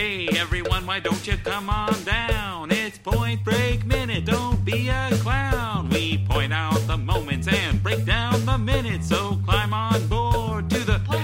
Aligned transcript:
Hey 0.00 0.28
everyone, 0.28 0.86
why 0.86 0.98
don't 0.98 1.26
you 1.26 1.36
come 1.44 1.68
on 1.68 1.92
down? 2.04 2.70
It's 2.70 2.96
Point 2.96 3.44
Break 3.44 3.84
Minute, 3.84 4.24
don't 4.24 4.64
be 4.64 4.88
a 4.88 5.10
clown. 5.16 5.90
We 5.90 6.24
point 6.26 6.54
out 6.54 6.78
the 6.86 6.96
moments 6.96 7.46
and 7.48 7.82
break 7.82 8.06
down 8.06 8.46
the 8.46 8.56
minutes, 8.56 9.10
so 9.10 9.38
climb 9.44 9.74
on 9.74 10.06
board 10.06 10.70
to 10.70 10.78
the 10.78 10.98
Point 11.00 11.20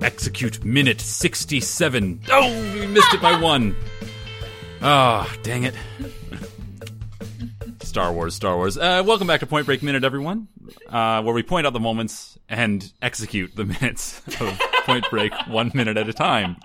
Break! 0.00 0.02
Execute 0.02 0.64
minute 0.64 1.00
67. 1.00 2.22
Oh, 2.28 2.72
we 2.74 2.88
missed 2.88 3.14
it 3.14 3.22
by 3.22 3.40
one. 3.40 3.76
Ah, 4.82 5.32
dang 5.44 5.62
it. 5.62 5.76
Star 7.82 8.12
Wars, 8.12 8.34
Star 8.34 8.56
Wars. 8.56 8.76
Uh, 8.76 9.04
welcome 9.06 9.28
back 9.28 9.38
to 9.40 9.46
Point 9.46 9.66
Break 9.66 9.80
Minute, 9.84 10.02
everyone, 10.02 10.48
uh, 10.88 11.22
where 11.22 11.32
we 11.32 11.44
point 11.44 11.68
out 11.68 11.72
the 11.72 11.78
moments 11.78 12.36
and 12.50 12.92
execute 13.00 13.54
the 13.56 13.64
minutes 13.80 14.20
of 14.40 14.60
Point 14.84 15.08
Break 15.08 15.32
one 15.46 15.70
minute 15.72 15.96
at 15.96 16.08
a 16.08 16.12
time. 16.12 16.56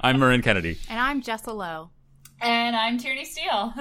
I'm 0.00 0.18
Marin 0.18 0.40
Kennedy. 0.40 0.78
And 0.88 0.98
I'm 0.98 1.20
Jessa 1.20 1.54
Lowe. 1.54 1.90
And 2.40 2.74
I'm 2.74 2.96
Tierney 2.96 3.24
Steele. 3.24 3.74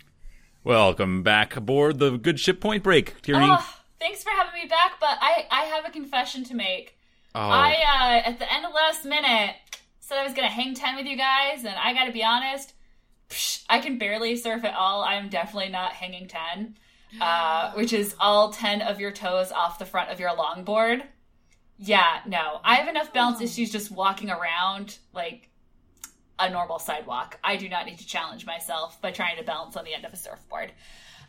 welcome 0.64 1.22
back 1.22 1.56
aboard 1.56 1.98
the 1.98 2.18
good 2.18 2.38
ship 2.38 2.60
Point 2.60 2.82
Break, 2.82 3.22
Tierney. 3.22 3.46
Oh, 3.48 3.76
thanks 3.98 4.22
for 4.22 4.30
having 4.30 4.60
me 4.60 4.68
back, 4.68 5.00
but 5.00 5.16
I, 5.20 5.46
I 5.50 5.62
have 5.64 5.86
a 5.86 5.90
confession 5.90 6.44
to 6.44 6.54
make. 6.54 6.98
Oh. 7.34 7.40
I, 7.40 7.70
uh, 7.70 8.28
at 8.28 8.38
the 8.38 8.52
end 8.52 8.66
of 8.66 8.72
last 8.74 9.04
minute, 9.04 9.54
said 10.00 10.18
I 10.18 10.24
was 10.24 10.34
going 10.34 10.48
to 10.48 10.54
hang 10.54 10.74
10 10.74 10.96
with 10.96 11.06
you 11.06 11.16
guys, 11.16 11.64
and 11.64 11.76
I 11.76 11.92
gotta 11.92 12.12
be 12.12 12.24
honest, 12.24 12.72
psh, 13.28 13.64
I 13.68 13.78
can 13.78 13.98
barely 13.98 14.36
surf 14.36 14.64
at 14.64 14.74
all. 14.74 15.04
I'm 15.04 15.28
definitely 15.28 15.68
not 15.70 15.92
hanging 15.92 16.26
10, 16.26 16.76
uh, 17.20 17.72
which 17.74 17.92
is 17.92 18.14
all 18.18 18.52
10 18.52 18.82
of 18.82 19.00
your 19.00 19.12
toes 19.12 19.52
off 19.52 19.78
the 19.78 19.84
front 19.84 20.10
of 20.10 20.20
your 20.20 20.30
longboard. 20.30 21.02
Yeah, 21.78 22.20
no. 22.26 22.60
I 22.64 22.76
have 22.76 22.88
enough 22.88 23.12
balance 23.12 23.40
issues 23.40 23.70
just 23.70 23.90
walking 23.90 24.30
around 24.30 24.98
like 25.12 25.48
a 26.38 26.50
normal 26.50 26.78
sidewalk. 26.78 27.38
I 27.42 27.56
do 27.56 27.68
not 27.68 27.86
need 27.86 27.98
to 27.98 28.06
challenge 28.06 28.46
myself 28.46 29.00
by 29.00 29.12
trying 29.12 29.36
to 29.36 29.44
balance 29.44 29.76
on 29.76 29.84
the 29.84 29.94
end 29.94 30.04
of 30.04 30.12
a 30.12 30.16
surfboard. 30.16 30.72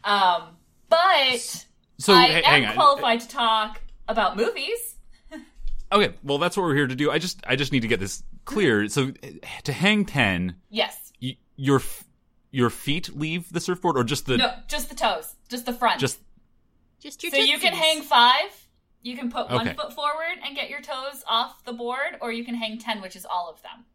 Um, 0.04 0.58
but 0.90 1.66
so 1.98 2.14
I 2.14 2.42
am 2.46 2.74
qualified 2.74 3.22
to 3.22 3.28
talk 3.28 3.82
about 4.08 4.38
movies. 4.38 4.96
okay, 5.92 6.14
well 6.24 6.40
that's 6.40 6.58
what 6.58 6.64
we're 6.64 6.76
here 6.76 6.88
to 6.88 6.96
do. 6.96 7.12
I 7.12 7.20
just 7.20 7.42
I 7.48 7.56
just 7.56 7.72
need 7.72 7.82
to 7.82 7.88
get 7.88 8.00
this 8.00 8.24
clear. 8.46 8.88
So 8.88 9.12
to 9.66 9.72
hang 9.72 10.06
10, 10.06 10.56
yes 10.70 11.10
your 11.60 11.82
your 12.52 12.70
feet 12.70 13.16
leave 13.16 13.52
the 13.52 13.60
surfboard 13.60 13.98
or 13.98 14.04
just 14.04 14.26
the 14.26 14.38
no 14.38 14.52
just 14.68 14.90
the 14.90 14.96
toes 14.96 15.36
just 15.50 15.66
the 15.66 15.74
front 15.74 16.00
just 16.00 16.20
just 17.00 17.22
your 17.24 17.32
so 17.32 17.38
you 17.38 17.58
can 17.60 17.74
hang 17.74 18.02
five 18.02 18.68
you 19.02 19.16
can 19.16 19.32
put 19.32 19.50
one 19.50 19.68
okay. 19.68 19.76
foot 19.76 19.94
forward 19.94 20.38
and 20.46 20.56
get 20.56 20.70
your 20.70 20.82
toes 20.82 21.24
off 21.28 21.64
the 21.64 21.74
board 21.74 22.18
or 22.22 22.32
you 22.32 22.44
can 22.44 22.56
hang 22.56 22.78
10 22.78 23.02
which 23.02 23.16
is 23.16 23.26
all 23.26 23.50
of 23.50 23.62
them 23.62 23.86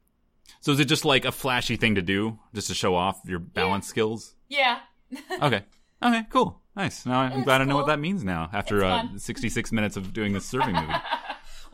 so 0.61 0.73
is 0.73 0.81
it 0.81 0.87
just 0.87 1.05
like 1.05 1.25
a 1.25 1.33
flashy 1.33 1.77
thing 1.77 1.95
to 1.95 2.03
do 2.03 2.39
just 2.55 2.69
to 2.69 2.75
show 2.75 2.95
off 2.95 3.21
your 3.27 3.39
balance 3.39 3.87
yeah. 3.87 3.91
skills 3.91 4.35
yeah 4.49 4.79
okay 5.43 5.65
okay 6.03 6.27
cool 6.31 6.61
nice 6.77 7.07
now 7.07 7.21
i'm 7.21 7.33
it's 7.33 7.45
glad 7.45 7.59
cool. 7.59 7.63
i 7.63 7.65
know 7.69 7.77
what 7.77 7.87
that 7.87 7.99
means 7.99 8.25
now 8.25 8.49
after 8.53 8.85
uh, 8.85 9.07
66 9.17 9.73
minutes 9.73 9.97
of 9.97 10.13
doing 10.13 10.33
this 10.33 10.51
surfing 10.51 10.75
movie 10.75 10.99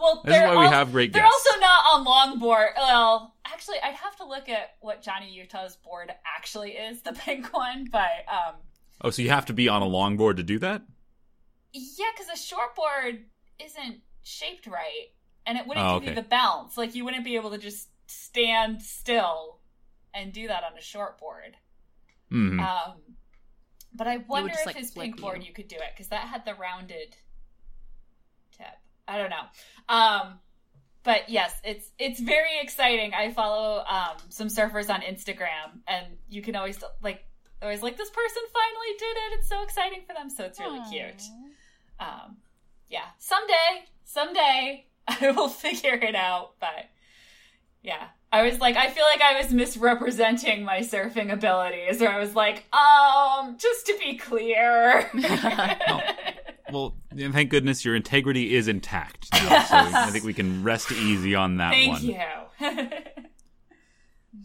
well, 0.01 0.23
this 0.25 0.37
is 0.37 0.43
why 0.43 0.57
we 0.57 0.67
have 0.67 0.93
great 0.93 1.13
they're 1.13 1.23
guests. 1.23 1.45
They're 1.45 1.61
also 1.61 1.61
not 1.61 1.85
on 1.93 2.39
longboard. 2.41 2.69
Well, 2.77 3.35
actually, 3.47 3.77
I'd 3.83 3.95
have 3.95 4.17
to 4.17 4.27
look 4.27 4.49
at 4.49 4.77
what 4.81 5.03
Johnny 5.03 5.31
Utah's 5.31 5.77
board 5.77 6.11
actually 6.25 6.73
is, 6.73 7.03
the 7.03 7.13
pink 7.25 7.53
one. 7.53 7.89
But 7.91 8.25
um, 8.29 8.55
oh, 9.03 9.11
so 9.11 9.23
you 9.23 9.31
have 9.31 9.47
to 9.47 9.53
be 9.53 9.69
on 9.69 9.83
a 9.83 9.87
longboard 9.87 10.37
to 10.37 10.43
do 10.43 10.59
that? 10.59 10.83
Yeah, 11.73 12.07
because 12.17 12.29
a 12.29 12.55
shortboard 12.55 13.21
isn't 13.59 14.01
shaped 14.23 14.67
right, 14.67 15.09
and 15.47 15.59
it 15.59 15.67
wouldn't 15.67 15.87
oh, 15.87 16.01
give 16.01 16.09
okay. 16.09 16.17
you 16.17 16.23
the 16.23 16.29
bounce. 16.29 16.77
Like 16.77 16.95
you 16.95 17.05
wouldn't 17.05 17.25
be 17.25 17.37
able 17.37 17.51
to 17.51 17.59
just 17.59 17.89
stand 18.07 18.83
still 18.83 19.59
and 20.13 20.33
do 20.33 20.49
that 20.49 20.65
on 20.65 20.73
a 20.77 20.81
shortboard. 20.81 21.55
Mm-hmm. 22.33 22.61
Um, 22.61 22.95
but 23.95 24.07
I 24.07 24.19
wonder 24.19 24.53
if 24.53 24.67
like 24.67 24.77
his 24.77 24.91
pink 24.91 25.21
board 25.21 25.45
you 25.45 25.53
could 25.53 25.69
do 25.69 25.77
it 25.77 25.93
because 25.93 26.09
that 26.09 26.29
had 26.29 26.45
the 26.45 26.55
rounded 26.55 27.17
tip. 28.57 28.67
I 29.09 29.19
don't 29.19 29.31
know. 29.31 29.45
Um, 29.89 30.39
but 31.03 31.29
yes, 31.29 31.53
it's 31.65 31.91
it's 31.99 32.21
very 32.21 32.61
exciting. 32.61 33.15
I 33.15 33.33
follow 33.33 33.85
um, 33.87 34.17
some 34.29 34.49
surfers 34.49 34.91
on 34.91 35.01
Instagram, 35.01 35.81
and 35.89 36.07
you 36.29 36.43
can 36.43 36.57
always 36.57 36.79
like 37.03 37.25
always 37.63 37.83
like 37.83 37.97
this 37.97 38.11
person 38.11 38.43
finally 38.53 38.97
did 38.99 39.17
it. 39.17 39.39
It's 39.39 39.49
so 39.49 39.63
exciting 39.63 40.01
for 40.07 40.15
them. 40.15 40.31
So 40.31 40.45
it's 40.45 40.59
really 40.61 40.81
Aww. 40.81 40.91
cute. 40.91 41.23
Um, 41.99 42.37
yeah, 42.89 43.07
someday, 43.19 43.85
someday 44.05 44.87
I 45.09 45.31
will 45.33 45.49
figure 45.49 45.95
it 45.95 46.15
out. 46.15 46.53
But 46.61 46.89
yeah, 47.83 48.09
I 48.33 48.43
was 48.43 48.61
like, 48.61 48.77
I 48.77 48.91
feel 48.91 49.05
like 49.05 49.23
I 49.23 49.41
was 49.41 49.53
misrepresenting 49.53 50.65
my 50.65 50.81
surfing 50.81 51.33
abilities, 51.33 52.01
or 52.01 52.09
I 52.09 52.19
was 52.19 52.35
like, 52.35 52.65
um, 52.73 53.57
just 53.59 53.87
to 53.87 53.97
be 53.99 54.17
clear. 54.17 55.11
oh. 55.15 56.01
Well, 56.73 56.95
thank 57.17 57.51
goodness 57.51 57.85
your 57.85 57.97
integrity 57.97 58.55
is 58.55 58.69
intact. 58.69 59.27
Now, 59.33 59.39
yes. 59.51 59.69
So 59.71 59.77
I 59.77 60.11
think 60.11 60.25
we 60.25 60.33
can 60.33 60.63
rest 60.63 60.93
easy 60.93 61.35
on 61.35 61.57
that 61.57 61.73
thank 61.73 61.93
one. 61.93 62.17
Thank 62.59 62.93
you. 62.93 63.01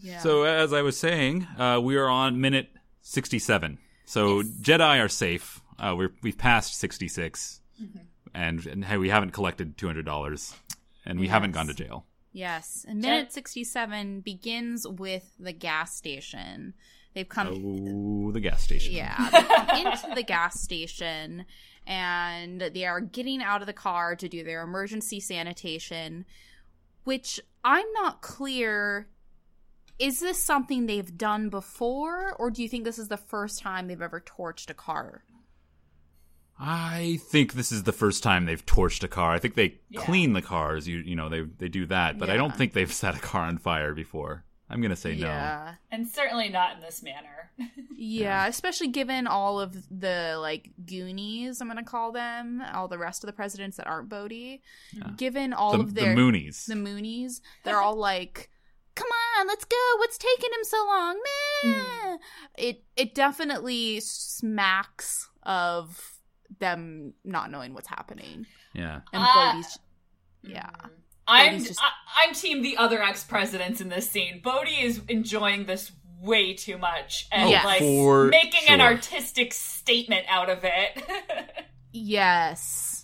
yeah. 0.00 0.18
So 0.18 0.42
as 0.42 0.72
I 0.72 0.82
was 0.82 0.98
saying, 0.98 1.46
uh, 1.56 1.80
we 1.80 1.94
are 1.94 2.08
on 2.08 2.40
minute 2.40 2.75
sixty-seven. 3.06 3.78
So 4.04 4.40
yes. 4.40 4.48
Jedi 4.60 5.04
are 5.04 5.08
safe. 5.08 5.60
Uh, 5.78 5.94
we're 5.96 6.12
we've 6.22 6.38
passed 6.38 6.78
66 6.78 7.60
mm-hmm. 7.82 7.98
and, 8.34 8.66
and 8.66 8.84
hey, 8.84 8.96
we 8.96 9.10
haven't 9.10 9.32
collected 9.32 9.76
two 9.76 9.86
hundred 9.86 10.04
dollars, 10.04 10.54
and 11.04 11.18
we 11.18 11.26
yes. 11.26 11.32
haven't 11.32 11.52
gone 11.52 11.66
to 11.68 11.74
jail. 11.74 12.06
Yes, 12.32 12.84
and 12.86 13.00
minute 13.00 13.32
sixty-seven 13.32 14.20
begins 14.20 14.86
with 14.86 15.32
the 15.38 15.52
gas 15.52 15.94
station. 15.94 16.74
They've 17.14 17.26
come. 17.26 17.48
Oh, 17.48 18.30
the 18.30 18.40
gas 18.40 18.62
station. 18.62 18.92
Yeah, 18.92 19.30
they 19.30 19.42
come 19.42 19.86
into 19.86 20.14
the 20.14 20.22
gas 20.22 20.60
station, 20.60 21.46
and 21.86 22.60
they 22.60 22.84
are 22.84 23.00
getting 23.00 23.42
out 23.42 23.62
of 23.62 23.66
the 23.66 23.72
car 23.72 24.16
to 24.16 24.28
do 24.28 24.44
their 24.44 24.62
emergency 24.62 25.18
sanitation, 25.18 26.26
which 27.04 27.40
I'm 27.64 27.90
not 27.94 28.20
clear. 28.20 29.08
Is 29.98 30.20
this 30.20 30.42
something 30.42 30.86
they've 30.86 31.16
done 31.16 31.48
before, 31.48 32.34
or 32.38 32.50
do 32.50 32.62
you 32.62 32.68
think 32.68 32.84
this 32.84 32.98
is 32.98 33.08
the 33.08 33.16
first 33.16 33.60
time 33.60 33.88
they've 33.88 34.02
ever 34.02 34.20
torched 34.20 34.68
a 34.68 34.74
car? 34.74 35.24
I 36.58 37.18
think 37.28 37.52
this 37.52 37.70
is 37.70 37.82
the 37.82 37.92
first 37.92 38.22
time 38.22 38.46
they've 38.46 38.64
torched 38.64 39.02
a 39.02 39.08
car. 39.08 39.32
I 39.32 39.38
think 39.38 39.54
they 39.54 39.78
yeah. 39.90 40.00
clean 40.00 40.32
the 40.32 40.42
cars. 40.42 40.88
You 40.88 40.98
you 40.98 41.14
know 41.14 41.28
they 41.28 41.42
they 41.42 41.68
do 41.68 41.86
that, 41.86 42.18
but 42.18 42.28
yeah. 42.28 42.34
I 42.34 42.36
don't 42.36 42.54
think 42.54 42.72
they've 42.72 42.92
set 42.92 43.14
a 43.14 43.20
car 43.20 43.42
on 43.42 43.58
fire 43.58 43.94
before. 43.94 44.44
I'm 44.68 44.80
gonna 44.80 44.96
say 44.96 45.12
yeah. 45.12 45.74
no. 45.92 45.96
And 45.96 46.08
certainly 46.08 46.48
not 46.48 46.76
in 46.76 46.80
this 46.80 47.02
manner. 47.02 47.50
yeah, 47.96 48.46
especially 48.46 48.88
given 48.88 49.26
all 49.26 49.60
of 49.60 49.76
the 49.90 50.38
like 50.40 50.70
Goonies, 50.84 51.60
I'm 51.60 51.68
gonna 51.68 51.84
call 51.84 52.10
them, 52.10 52.62
all 52.72 52.88
the 52.88 52.98
rest 52.98 53.22
of 53.22 53.28
the 53.28 53.32
presidents 53.32 53.76
that 53.76 53.86
aren't 53.86 54.08
Bodhi. 54.08 54.62
Yeah. 54.92 55.10
Given 55.16 55.52
all 55.52 55.72
the, 55.72 55.80
of 55.80 55.94
their 55.94 56.14
the 56.14 56.20
Moonies. 56.20 56.66
The 56.66 56.74
Moonies, 56.74 57.40
they're 57.64 57.80
all 57.80 57.96
like 57.96 58.50
Come 58.96 59.08
on, 59.38 59.46
let's 59.46 59.64
go. 59.64 59.76
What's 59.98 60.18
taking 60.18 60.50
him 60.50 60.64
so 60.64 60.84
long? 60.86 61.20
Meh. 61.62 61.70
Mm. 61.70 62.18
It 62.58 62.84
it 62.96 63.14
definitely 63.14 64.00
smacks 64.00 65.28
of 65.44 66.18
them 66.58 67.14
not 67.24 67.50
knowing 67.50 67.74
what's 67.74 67.88
happening. 67.88 68.46
Yeah. 68.74 69.00
And 69.12 69.22
uh, 69.22 69.34
Bodhi's 69.34 69.78
yeah. 70.42 70.70
I'm 71.28 71.58
just... 71.62 71.80
I, 71.82 72.28
am 72.28 72.34
team 72.34 72.62
the 72.62 72.76
other 72.76 73.02
ex 73.02 73.24
presidents 73.24 73.80
in 73.80 73.88
this 73.88 74.08
scene. 74.08 74.40
Bodhi 74.42 74.80
is 74.80 75.00
enjoying 75.08 75.66
this 75.66 75.90
way 76.20 76.54
too 76.54 76.78
much 76.78 77.26
and 77.32 77.50
yes. 77.50 77.64
like 77.64 77.80
making 77.80 78.60
sure. 78.66 78.74
an 78.74 78.80
artistic 78.80 79.52
statement 79.52 80.24
out 80.28 80.48
of 80.48 80.60
it. 80.62 81.02
yes. 81.92 82.95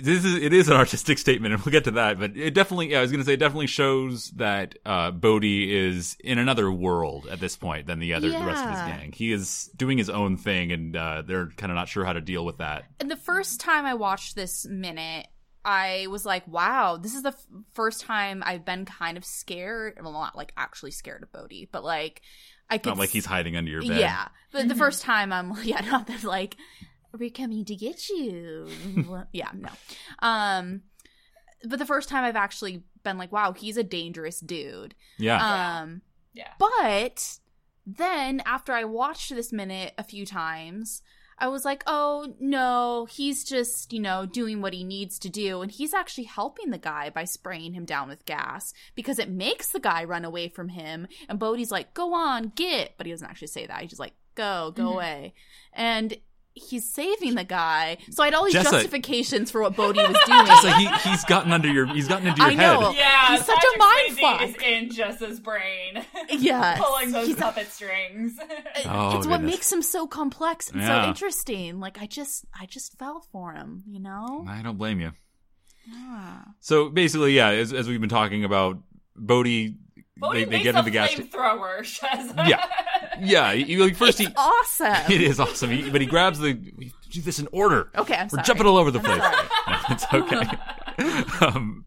This 0.00 0.24
is 0.24 0.34
it 0.34 0.52
is 0.52 0.68
an 0.68 0.74
artistic 0.74 1.18
statement, 1.18 1.54
and 1.54 1.62
we'll 1.62 1.72
get 1.72 1.84
to 1.84 1.92
that. 1.92 2.18
But 2.18 2.36
it 2.36 2.54
definitely, 2.54 2.90
yeah, 2.90 2.98
I 2.98 3.00
was 3.02 3.10
going 3.10 3.20
to 3.20 3.26
say, 3.26 3.34
it 3.34 3.40
definitely 3.40 3.66
shows 3.66 4.30
that 4.32 4.76
uh, 4.84 5.10
Bodhi 5.10 5.74
is 5.74 6.16
in 6.20 6.38
another 6.38 6.70
world 6.70 7.26
at 7.30 7.40
this 7.40 7.56
point 7.56 7.86
than 7.86 7.98
the 7.98 8.14
other 8.14 8.28
yeah. 8.28 8.40
the 8.40 8.46
rest 8.46 8.64
of 8.64 8.70
his 8.70 8.80
gang. 8.80 9.12
He 9.12 9.32
is 9.32 9.70
doing 9.76 9.98
his 9.98 10.10
own 10.10 10.36
thing, 10.36 10.72
and 10.72 10.96
uh, 10.96 11.22
they're 11.26 11.48
kind 11.56 11.70
of 11.70 11.76
not 11.76 11.88
sure 11.88 12.04
how 12.04 12.12
to 12.12 12.20
deal 12.20 12.44
with 12.44 12.58
that. 12.58 12.84
And 13.00 13.10
the 13.10 13.16
first 13.16 13.60
time 13.60 13.84
I 13.84 13.94
watched 13.94 14.34
this 14.34 14.66
minute, 14.66 15.26
I 15.64 16.06
was 16.10 16.26
like, 16.26 16.46
wow, 16.48 16.96
this 16.96 17.14
is 17.14 17.22
the 17.22 17.30
f- 17.30 17.46
first 17.72 18.00
time 18.00 18.42
I've 18.44 18.64
been 18.64 18.84
kind 18.84 19.16
of 19.16 19.24
scared. 19.24 19.98
Well, 20.02 20.12
not 20.12 20.36
like 20.36 20.52
actually 20.56 20.90
scared 20.90 21.22
of 21.22 21.32
Bodhi, 21.32 21.68
but 21.70 21.84
like 21.84 22.22
I 22.68 22.78
could. 22.78 22.90
Not 22.90 22.98
like 22.98 23.10
he's 23.10 23.26
hiding 23.26 23.56
under 23.56 23.70
your 23.70 23.82
bed. 23.82 23.98
Yeah. 23.98 24.28
But 24.50 24.68
the 24.68 24.74
first 24.74 25.02
time 25.02 25.32
I'm, 25.32 25.52
yeah, 25.62 25.80
not 25.80 26.06
that 26.06 26.24
like, 26.24 26.56
we're 27.18 27.30
coming 27.30 27.64
to 27.66 27.76
get 27.76 28.08
you. 28.08 28.68
yeah, 29.32 29.50
no. 29.54 29.70
Um, 30.20 30.82
but 31.64 31.78
the 31.78 31.86
first 31.86 32.08
time 32.08 32.24
I've 32.24 32.36
actually 32.36 32.84
been 33.02 33.18
like, 33.18 33.32
wow, 33.32 33.52
he's 33.52 33.76
a 33.76 33.82
dangerous 33.82 34.40
dude. 34.40 34.94
Yeah. 35.18 35.80
Um, 35.80 36.02
yeah. 36.34 36.52
But 36.58 37.38
then 37.86 38.42
after 38.46 38.72
I 38.72 38.84
watched 38.84 39.34
this 39.34 39.52
minute 39.52 39.94
a 39.98 40.04
few 40.04 40.24
times, 40.24 41.02
I 41.38 41.48
was 41.48 41.64
like, 41.64 41.82
oh 41.86 42.34
no, 42.38 43.06
he's 43.10 43.44
just, 43.44 43.92
you 43.92 44.00
know, 44.00 44.26
doing 44.26 44.60
what 44.60 44.74
he 44.74 44.84
needs 44.84 45.18
to 45.20 45.28
do. 45.28 45.60
And 45.60 45.70
he's 45.70 45.94
actually 45.94 46.24
helping 46.24 46.70
the 46.70 46.78
guy 46.78 47.10
by 47.10 47.24
spraying 47.24 47.74
him 47.74 47.84
down 47.84 48.08
with 48.08 48.24
gas 48.26 48.72
because 48.94 49.18
it 49.18 49.28
makes 49.28 49.70
the 49.70 49.80
guy 49.80 50.04
run 50.04 50.24
away 50.24 50.48
from 50.48 50.68
him. 50.68 51.08
And 51.28 51.38
Bodhi's 51.38 51.72
like, 51.72 51.94
go 51.94 52.14
on, 52.14 52.52
get. 52.54 52.94
But 52.96 53.06
he 53.06 53.12
doesn't 53.12 53.28
actually 53.28 53.48
say 53.48 53.66
that. 53.66 53.80
He's 53.80 53.90
just 53.90 54.00
like, 54.00 54.14
go, 54.34 54.72
go 54.74 54.84
mm-hmm. 54.84 54.92
away. 54.92 55.34
And 55.72 56.16
he's 56.54 56.88
saving 56.88 57.34
the 57.34 57.44
guy. 57.44 57.98
So 58.10 58.22
I 58.22 58.26
had 58.26 58.34
all 58.34 58.44
these 58.44 58.54
Jessa, 58.54 58.72
justifications 58.72 59.50
for 59.50 59.62
what 59.62 59.76
Bodhi 59.76 60.00
was 60.00 60.16
doing. 60.26 60.46
Jessa, 60.46 60.76
he, 60.76 61.10
he's 61.10 61.24
gotten 61.24 61.52
under 61.52 61.70
your 61.70 61.86
he's 61.86 62.08
gotten 62.08 62.26
into 62.26 62.40
your 62.40 62.50
I 62.50 62.54
know. 62.54 62.90
head. 62.92 62.96
Yeah, 62.96 63.36
he's 63.36 63.46
such 63.46 63.62
a 63.62 63.78
mind 63.78 64.18
fuck. 64.18 64.42
Is 64.42 64.56
in 64.62 64.88
Jessa's 64.90 65.40
brain. 65.40 66.04
Yeah, 66.30 66.78
pulling 66.78 67.10
those 67.12 67.26
he's, 67.26 67.36
puppet 67.36 67.70
strings. 67.70 68.38
oh, 68.86 69.18
it's 69.18 69.26
what 69.26 69.42
makes 69.42 69.70
him 69.70 69.82
so 69.82 70.06
complex 70.06 70.70
and 70.70 70.80
yeah. 70.80 71.02
so 71.02 71.08
interesting. 71.08 71.78
Like 71.78 72.00
I 72.00 72.06
just 72.06 72.46
I 72.58 72.66
just 72.66 72.98
fell 72.98 73.26
for 73.32 73.52
him. 73.52 73.82
You 73.86 74.00
know. 74.00 74.44
I 74.48 74.62
don't 74.62 74.78
blame 74.78 75.00
you. 75.00 75.12
Yeah. 75.86 76.42
So 76.60 76.88
basically, 76.88 77.34
yeah, 77.34 77.48
as, 77.48 77.72
as 77.72 77.88
we've 77.88 78.00
been 78.00 78.08
talking 78.08 78.44
about, 78.44 78.78
Bodhi 79.14 79.76
they, 80.30 80.44
they 80.44 80.62
get 80.62 80.76
in 80.76 80.84
the 80.84 80.90
gas 80.90 81.10
flamethrower. 81.14 82.48
yeah, 82.48 82.64
yeah. 83.20 83.52
He, 83.52 83.76
like, 83.76 83.96
first, 83.96 84.20
it's 84.20 84.28
he 84.28 84.34
awesome. 84.36 84.96
It 85.12 85.20
is 85.20 85.40
awesome. 85.40 85.70
He, 85.70 85.90
but 85.90 86.00
he 86.00 86.06
grabs 86.06 86.38
the. 86.38 86.54
do 86.54 87.20
this 87.20 87.38
in 87.38 87.48
order. 87.52 87.90
Okay, 87.96 88.14
I'm 88.14 88.26
We're 88.26 88.28
sorry. 88.28 88.44
jumping 88.44 88.66
all 88.66 88.76
over 88.76 88.90
the 88.90 89.00
place. 89.00 89.18
no, 89.18 89.72
it's 89.90 90.04
okay. 90.12 90.58
um, 91.40 91.84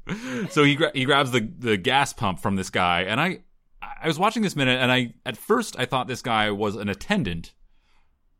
so 0.49 0.63
he 0.63 0.75
gra- 0.75 0.91
he 0.93 1.05
grabs 1.05 1.31
the 1.31 1.41
the 1.59 1.77
gas 1.77 2.13
pump 2.13 2.39
from 2.39 2.55
this 2.55 2.69
guy, 2.69 3.01
and 3.01 3.19
I 3.19 3.39
I 3.81 4.07
was 4.07 4.19
watching 4.19 4.43
this 4.43 4.55
minute, 4.55 4.79
and 4.81 4.91
I 4.91 5.13
at 5.25 5.37
first 5.37 5.75
I 5.79 5.85
thought 5.85 6.07
this 6.07 6.21
guy 6.21 6.51
was 6.51 6.75
an 6.75 6.89
attendant, 6.89 7.53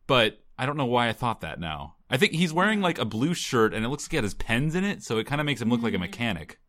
but 0.08 0.40
I 0.58 0.66
don't 0.66 0.78
know 0.78 0.86
why 0.86 1.10
I 1.10 1.14
thought 1.14 1.42
that 1.42 1.60
now. 1.60 1.96
I 2.10 2.18
think 2.18 2.34
he's 2.34 2.54
wearing 2.54 2.82
like 2.82 3.00
a 3.00 3.06
blue 3.06 3.34
shirt, 3.34 3.74
and 3.74 3.84
it 3.84 3.90
looks 3.90 4.06
like 4.06 4.12
he 4.12 4.18
has 4.18 4.34
pens 4.34 4.76
in 4.76 4.84
it, 4.84 5.04
so 5.04 5.18
it 5.18 5.26
kind 5.26 5.42
of 5.42 5.46
makes 5.46 5.62
him 5.62 5.70
look 5.70 5.82
like 5.82 5.94
a 5.94 5.98
mm. 5.98 6.02
mechanic. 6.02 6.60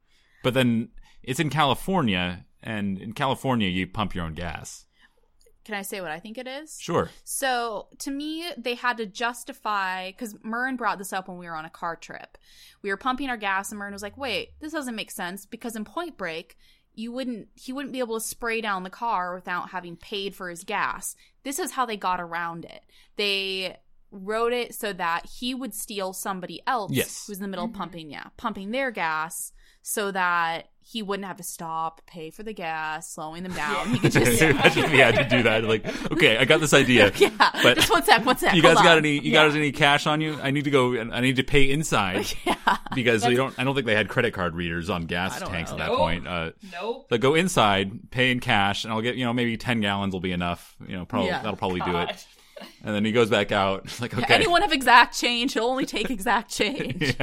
But 0.42 0.54
then 0.54 0.88
it's 1.22 1.40
in 1.40 1.50
California, 1.50 2.46
and 2.62 2.98
in 2.98 3.12
California, 3.12 3.68
you 3.68 3.86
pump 3.86 4.14
your 4.14 4.24
own 4.24 4.34
gas. 4.34 4.85
Can 5.66 5.74
I 5.74 5.82
say 5.82 6.00
what 6.00 6.12
I 6.12 6.20
think 6.20 6.38
it 6.38 6.46
is? 6.46 6.78
Sure. 6.80 7.10
So 7.24 7.88
to 7.98 8.12
me, 8.12 8.44
they 8.56 8.76
had 8.76 8.98
to 8.98 9.06
justify 9.06 10.12
because 10.12 10.36
Murn 10.44 10.76
brought 10.76 10.98
this 10.98 11.12
up 11.12 11.26
when 11.26 11.38
we 11.38 11.46
were 11.46 11.56
on 11.56 11.64
a 11.64 11.70
car 11.70 11.96
trip. 11.96 12.38
We 12.82 12.90
were 12.90 12.96
pumping 12.96 13.30
our 13.30 13.36
gas, 13.36 13.70
and 13.72 13.78
Murn 13.80 13.92
was 13.92 14.00
like, 14.00 14.16
"Wait, 14.16 14.50
this 14.60 14.70
doesn't 14.70 14.94
make 14.94 15.10
sense 15.10 15.44
because 15.44 15.74
in 15.74 15.84
Point 15.84 16.16
Break, 16.16 16.56
you 16.94 17.10
wouldn't 17.10 17.48
he 17.56 17.72
wouldn't 17.72 17.92
be 17.92 17.98
able 17.98 18.14
to 18.14 18.24
spray 18.24 18.60
down 18.60 18.84
the 18.84 18.90
car 18.90 19.34
without 19.34 19.70
having 19.70 19.96
paid 19.96 20.36
for 20.36 20.48
his 20.48 20.62
gas. 20.62 21.16
This 21.42 21.58
is 21.58 21.72
how 21.72 21.84
they 21.84 21.96
got 21.96 22.20
around 22.20 22.64
it. 22.64 22.84
They 23.16 23.78
wrote 24.12 24.52
it 24.52 24.72
so 24.72 24.92
that 24.92 25.26
he 25.26 25.52
would 25.52 25.74
steal 25.74 26.12
somebody 26.12 26.62
else 26.64 26.92
yes. 26.92 27.26
who's 27.26 27.38
in 27.38 27.42
the 27.42 27.48
middle 27.48 27.66
mm-hmm. 27.66 27.74
of 27.74 27.78
pumping, 27.78 28.10
yeah, 28.12 28.28
pumping 28.36 28.70
their 28.70 28.92
gas 28.92 29.52
so 29.82 30.12
that 30.12 30.68
he 30.88 31.02
wouldn't 31.02 31.26
have 31.26 31.36
to 31.36 31.42
stop, 31.42 32.00
pay 32.06 32.30
for 32.30 32.44
the 32.44 32.52
gas, 32.52 33.10
slowing 33.10 33.42
them 33.42 33.52
down. 33.54 33.88
He 33.88 33.98
could 33.98 34.12
just 34.12 34.40
imagine 34.42 34.84
if 34.84 34.90
he 34.92 34.98
had 34.98 35.16
to 35.16 35.24
do 35.24 35.42
that. 35.42 35.64
Like, 35.64 35.84
okay, 36.12 36.36
I 36.36 36.44
got 36.44 36.60
this 36.60 36.72
idea. 36.72 37.12
yeah, 37.16 37.30
but 37.60 37.76
just 37.76 37.90
one 37.90 38.04
sec, 38.04 38.24
one 38.24 38.36
sec. 38.36 38.54
You 38.54 38.62
guys 38.62 38.76
got 38.76 38.96
any? 38.96 39.14
You 39.14 39.32
yeah. 39.32 39.48
got 39.48 39.56
any 39.56 39.72
cash 39.72 40.06
on 40.06 40.20
you? 40.20 40.38
I 40.40 40.52
need 40.52 40.62
to 40.64 40.70
go. 40.70 40.96
I 40.96 41.20
need 41.20 41.36
to 41.36 41.42
pay 41.42 41.68
inside. 41.68 42.26
yeah, 42.44 42.76
because 42.94 43.26
we 43.26 43.34
don't. 43.34 43.52
I 43.58 43.64
don't 43.64 43.74
think 43.74 43.86
they 43.86 43.96
had 43.96 44.08
credit 44.08 44.32
card 44.32 44.54
readers 44.54 44.88
on 44.88 45.06
gas 45.06 45.40
tanks 45.40 45.72
know. 45.72 45.76
at 45.76 45.78
that 45.78 45.88
nope. 45.88 45.98
point. 45.98 46.28
Uh, 46.28 46.52
nope. 46.72 47.06
So 47.10 47.18
go 47.18 47.34
inside, 47.34 48.12
pay 48.12 48.30
in 48.30 48.38
cash, 48.38 48.84
and 48.84 48.92
I'll 48.92 49.02
get 49.02 49.16
you 49.16 49.24
know 49.24 49.32
maybe 49.32 49.56
ten 49.56 49.80
gallons 49.80 50.12
will 50.12 50.20
be 50.20 50.32
enough. 50.32 50.76
You 50.86 50.98
know, 50.98 51.04
probably 51.04 51.30
yeah. 51.30 51.42
that'll 51.42 51.56
probably 51.56 51.80
God. 51.80 51.90
do 51.90 51.98
it. 51.98 52.26
And 52.84 52.94
then 52.94 53.04
he 53.04 53.10
goes 53.12 53.28
back 53.28 53.50
out. 53.50 54.00
Like, 54.00 54.16
okay. 54.16 54.34
Anyone 54.34 54.62
have 54.62 54.72
exact 54.72 55.18
change? 55.18 55.52
He'll 55.52 55.64
only 55.64 55.84
take 55.84 56.10
exact 56.10 56.50
change. 56.50 57.14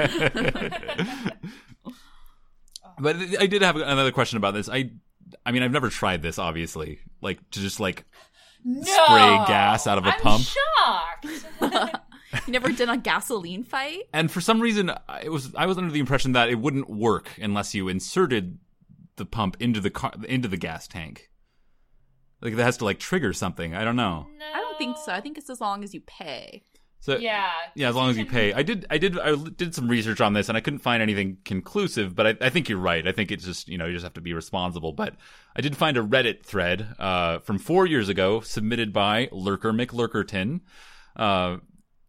But 3.00 3.18
I 3.40 3.48
did 3.48 3.62
have 3.62 3.75
another 3.75 4.12
question 4.12 4.38
about 4.38 4.54
this. 4.54 4.69
I, 4.69 4.92
I 5.45 5.51
mean, 5.51 5.63
I've 5.63 5.72
never 5.72 5.90
tried 5.90 6.22
this, 6.22 6.38
obviously, 6.40 7.00
like 7.22 7.40
to 7.51 7.60
just 7.60 7.80
like 7.80 8.06
no, 8.63 8.84
spray 8.84 9.44
gas 9.48 9.88
out 9.88 9.98
of 9.98 10.06
a 10.06 10.13
I'm 10.13 10.19
pump. 10.19 10.44
Shocked. 10.44 12.00
you 12.48 12.54
never 12.54 12.72
did 12.72 12.90
a 12.90 12.98
gasoline 12.98 13.63
fight? 13.63 14.04
And 14.13 14.31
for 14.31 14.42
some 14.42 14.60
reason, 14.60 14.92
it 15.24 15.30
was 15.30 15.54
I 15.56 15.66
was 15.66 15.78
under 15.78 15.92
the 15.92 16.00
impression 16.00 16.34
that 16.34 16.50
it 16.50 16.60
wouldn't 16.60 16.90
work 16.90 17.30
unless 17.40 17.74
you 17.74 17.88
inserted 17.88 18.57
the 19.16 19.25
pump 19.25 19.57
into 19.60 19.80
the 19.80 19.89
car 19.89 20.13
into 20.28 20.48
the 20.48 20.57
gas 20.57 20.88
tank. 20.88 21.30
Like 22.42 22.56
that 22.56 22.63
has 22.63 22.78
to 22.78 22.86
like 22.86 23.00
trigger 23.00 23.34
something. 23.34 23.75
I 23.75 23.84
don't 23.84 23.96
know. 23.96 24.28
No. 24.38 24.46
I 24.54 24.60
don't 24.60 24.78
think 24.78 24.98
so. 24.98 25.13
I 25.13 25.22
think 25.22 25.38
it's 25.38 25.50
as 25.50 25.62
long 25.62 25.84
as 25.84 25.94
you 25.94 26.01
pay. 26.01 26.63
So 27.03 27.17
yeah, 27.17 27.51
yeah, 27.75 27.89
as 27.89 27.95
long 27.95 28.11
as 28.11 28.17
you 28.17 28.25
pay. 28.25 28.53
I 28.53 28.63
did, 28.63 28.85
I 28.89 28.97
did, 28.97 29.19
I 29.19 29.35
did 29.35 29.75
some 29.75 29.89
research 29.89 30.21
on 30.21 30.31
this, 30.31 30.47
and 30.47 30.57
I 30.57 30.61
couldn't 30.61 30.79
find 30.79 31.03
anything 31.03 31.35
conclusive. 31.44 32.15
But 32.15 32.27
I, 32.27 32.45
I 32.45 32.50
think 32.50 32.69
you're 32.69 32.79
right. 32.79 33.05
I 33.05 33.11
think 33.11 33.29
it's 33.29 33.44
just 33.44 33.67
you 33.67 33.77
know 33.77 33.88
you 33.88 33.91
just 33.91 34.05
have 34.05 34.13
to 34.13 34.21
be 34.21 34.33
responsible. 34.33 34.94
But 34.94 35.15
I 35.53 35.59
did 35.59 35.75
find 35.75 35.97
a 35.97 36.01
Reddit 36.01 36.45
thread 36.45 36.95
uh, 36.97 37.39
from 37.39 37.59
four 37.59 37.85
years 37.85 38.07
ago, 38.07 38.39
submitted 38.39 38.94
by 38.94 39.27
Lurker 39.33 39.73
McLurkerton. 39.73 40.61
Uh, 41.13 41.57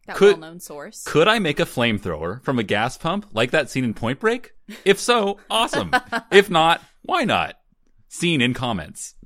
that 0.07 0.15
could, 0.15 0.39
well-known 0.39 0.61
source. 0.61 1.03
Could 1.03 1.27
I 1.27 1.41
make 1.41 1.59
a 1.59 1.65
flamethrower 1.65 2.41
from 2.45 2.61
a 2.61 2.63
gas 2.63 2.97
pump 2.97 3.27
like 3.33 3.51
that 3.51 3.71
scene 3.71 3.83
in 3.83 3.95
Point 3.95 4.21
Break? 4.21 4.53
If 4.85 5.01
so, 5.01 5.41
awesome. 5.51 5.91
if 6.31 6.49
not, 6.49 6.81
why 7.03 7.25
not? 7.25 7.57
Seen 8.07 8.41
in 8.41 8.55
comments. 8.55 9.17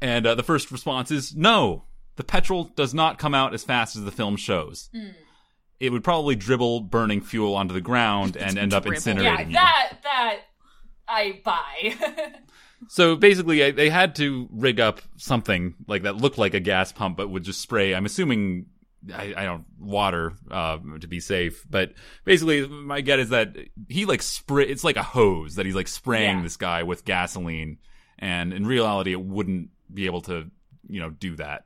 And 0.00 0.26
uh, 0.26 0.34
the 0.34 0.42
first 0.42 0.70
response 0.70 1.10
is 1.10 1.36
no 1.36 1.84
the 2.16 2.24
petrol 2.24 2.64
does 2.64 2.94
not 2.94 3.18
come 3.18 3.34
out 3.34 3.54
as 3.54 3.64
fast 3.64 3.96
as 3.96 4.04
the 4.04 4.12
film 4.12 4.36
shows. 4.36 4.88
Mm. 4.94 5.14
It 5.80 5.90
would 5.90 6.04
probably 6.04 6.36
dribble 6.36 6.82
burning 6.82 7.20
fuel 7.20 7.54
onto 7.54 7.74
the 7.74 7.80
ground 7.80 8.36
and 8.40 8.58
end 8.58 8.74
up 8.74 8.84
incinerating 8.84 9.22
yeah, 9.22 9.40
you. 9.40 9.52
that 9.52 9.98
that 10.02 10.38
I 11.08 11.40
buy. 11.44 12.32
so 12.88 13.16
basically, 13.16 13.70
they 13.70 13.90
had 13.90 14.14
to 14.16 14.48
rig 14.52 14.80
up 14.80 15.00
something 15.16 15.74
like 15.86 16.02
that 16.02 16.16
looked 16.16 16.38
like 16.38 16.54
a 16.54 16.60
gas 16.60 16.92
pump, 16.92 17.16
but 17.16 17.28
would 17.30 17.44
just 17.44 17.60
spray. 17.60 17.94
I'm 17.94 18.06
assuming 18.06 18.66
I, 19.12 19.34
I, 19.36 19.44
don't 19.44 19.64
water 19.78 20.32
uh, 20.50 20.78
to 21.00 21.06
be 21.06 21.20
safe, 21.20 21.64
but 21.68 21.92
basically 22.24 22.66
my 22.66 23.00
get 23.00 23.18
is 23.18 23.30
that 23.30 23.54
he 23.88 24.06
like 24.06 24.22
spray. 24.22 24.66
It's 24.66 24.84
like 24.84 24.96
a 24.96 25.02
hose 25.02 25.56
that 25.56 25.66
he's 25.66 25.74
like 25.74 25.88
spraying 25.88 26.38
yeah. 26.38 26.42
this 26.42 26.56
guy 26.56 26.84
with 26.84 27.04
gasoline, 27.04 27.78
and 28.18 28.52
in 28.52 28.66
reality, 28.66 29.12
it 29.12 29.20
wouldn't 29.20 29.70
be 29.92 30.06
able 30.06 30.22
to 30.22 30.50
you 30.88 31.00
know 31.00 31.10
do 31.10 31.36
that 31.36 31.64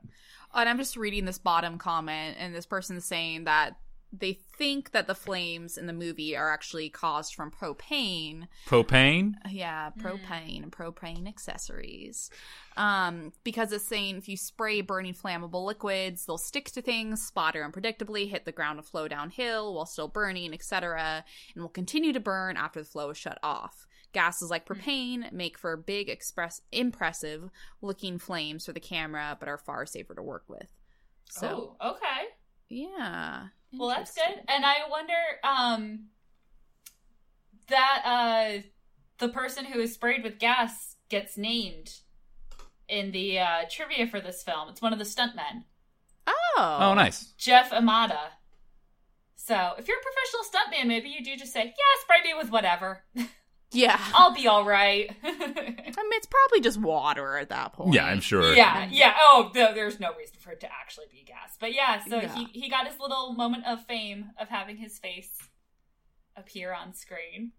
and 0.58 0.68
I'm 0.68 0.78
just 0.78 0.96
reading 0.96 1.24
this 1.24 1.38
bottom 1.38 1.78
comment, 1.78 2.36
and 2.38 2.54
this 2.54 2.66
person's 2.66 3.04
saying 3.04 3.44
that 3.44 3.76
they 4.12 4.32
think 4.32 4.92
that 4.92 5.06
the 5.06 5.14
flames 5.14 5.76
in 5.76 5.86
the 5.86 5.92
movie 5.92 6.36
are 6.36 6.50
actually 6.50 6.88
caused 6.88 7.34
from 7.34 7.50
propane. 7.50 8.48
Propane? 8.66 9.34
Yeah, 9.50 9.90
hmm. 9.90 10.00
propane 10.00 10.60
mm. 10.60 10.62
and 10.62 10.72
propane 10.72 11.28
accessories. 11.28 12.30
Um, 12.76 13.32
because 13.44 13.72
it's 13.72 13.84
saying 13.84 14.16
if 14.16 14.28
you 14.28 14.36
spray 14.36 14.80
burning 14.80 15.14
flammable 15.14 15.66
liquids, 15.66 16.24
they'll 16.24 16.38
stick 16.38 16.70
to 16.72 16.82
things, 16.82 17.22
splatter 17.22 17.68
unpredictably, 17.68 18.30
hit 18.30 18.44
the 18.44 18.52
ground 18.52 18.78
and 18.78 18.86
flow 18.86 19.08
downhill 19.08 19.74
while 19.74 19.86
still 19.86 20.08
burning, 20.08 20.54
etc., 20.54 21.24
and 21.54 21.62
will 21.62 21.68
continue 21.68 22.12
to 22.12 22.20
burn 22.20 22.56
after 22.56 22.80
the 22.80 22.88
flow 22.88 23.10
is 23.10 23.18
shut 23.18 23.38
off. 23.42 23.87
Gases 24.12 24.50
like 24.50 24.66
hmm. 24.66 24.74
propane 24.74 25.32
make 25.32 25.58
for 25.58 25.76
big, 25.76 26.08
express, 26.08 26.60
impressive 26.72 27.50
looking 27.82 28.18
flames 28.18 28.66
for 28.66 28.72
the 28.72 28.80
camera, 28.80 29.36
but 29.38 29.48
are 29.48 29.58
far 29.58 29.86
safer 29.86 30.14
to 30.14 30.22
work 30.22 30.44
with. 30.48 30.72
So, 31.30 31.76
oh, 31.80 31.90
okay. 31.90 32.28
Yeah. 32.68 33.48
Well, 33.72 33.88
that's 33.88 34.14
good. 34.14 34.42
And 34.48 34.64
I 34.64 34.88
wonder 34.90 35.12
um 35.44 36.06
that 37.68 38.02
uh 38.04 38.62
the 39.18 39.28
person 39.28 39.64
who 39.64 39.80
is 39.80 39.92
sprayed 39.92 40.22
with 40.22 40.38
gas 40.38 40.96
gets 41.08 41.36
named 41.36 41.92
in 42.88 43.10
the 43.12 43.40
uh 43.40 43.64
trivia 43.70 44.06
for 44.06 44.20
this 44.20 44.42
film. 44.42 44.68
It's 44.70 44.82
one 44.82 44.92
of 44.92 44.98
the 44.98 45.04
stuntmen. 45.04 45.64
Oh. 46.26 46.78
Oh, 46.80 46.94
nice. 46.94 47.32
Jeff 47.36 47.72
Amada. 47.72 48.32
So, 49.36 49.72
if 49.78 49.88
you're 49.88 49.96
a 49.98 50.02
professional 50.02 50.44
stuntman, 50.44 50.88
maybe 50.88 51.08
you 51.08 51.24
do 51.24 51.36
just 51.36 51.52
say, 51.52 51.64
"Yeah, 51.64 52.02
spray 52.02 52.20
me 52.22 52.34
with 52.36 52.50
whatever." 52.50 53.04
Yeah. 53.70 54.00
I'll 54.14 54.34
be 54.34 54.46
all 54.46 54.64
right. 54.64 55.10
I 55.22 55.30
mean, 55.30 56.12
it's 56.12 56.26
probably 56.26 56.60
just 56.60 56.80
water 56.80 57.36
at 57.36 57.50
that 57.50 57.74
point. 57.74 57.94
Yeah, 57.94 58.06
I'm 58.06 58.20
sure. 58.20 58.54
Yeah, 58.54 58.88
yeah. 58.90 59.14
Oh, 59.18 59.50
there's 59.52 60.00
no 60.00 60.14
reason 60.14 60.36
for 60.38 60.52
it 60.52 60.60
to 60.60 60.68
actually 60.72 61.06
be 61.10 61.24
gas. 61.26 61.56
But 61.60 61.74
yeah, 61.74 62.02
so 62.04 62.20
yeah. 62.20 62.34
he, 62.34 62.44
he 62.52 62.68
got 62.70 62.86
his 62.86 62.98
little 62.98 63.34
moment 63.34 63.66
of 63.66 63.84
fame 63.84 64.30
of 64.40 64.48
having 64.48 64.76
his 64.76 64.98
face 64.98 65.30
appear 66.36 66.72
on 66.72 66.94
screen. 66.94 67.52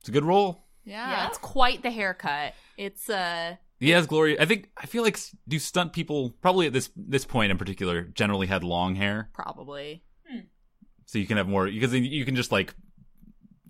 It's 0.00 0.08
a 0.08 0.12
good 0.12 0.24
role. 0.24 0.64
Yeah, 0.84 1.10
yeah. 1.10 1.28
it's 1.28 1.38
quite 1.38 1.82
the 1.82 1.90
haircut. 1.90 2.54
It's 2.76 3.10
uh 3.10 3.56
he 3.80 3.90
has 3.90 4.06
glory. 4.06 4.38
I 4.40 4.44
think 4.44 4.70
I 4.76 4.86
feel 4.86 5.02
like 5.02 5.18
do 5.46 5.58
stunt 5.58 5.92
people 5.92 6.30
probably 6.40 6.66
at 6.66 6.72
this 6.72 6.90
this 6.96 7.24
point 7.24 7.50
in 7.50 7.58
particular 7.58 8.02
generally 8.02 8.46
had 8.46 8.64
long 8.64 8.94
hair. 8.94 9.30
Probably. 9.34 10.02
Hmm. 10.28 10.40
So 11.06 11.18
you 11.18 11.26
can 11.26 11.36
have 11.36 11.48
more 11.48 11.66
because 11.66 11.94
you 11.94 12.24
can 12.24 12.36
just 12.36 12.52
like 12.52 12.74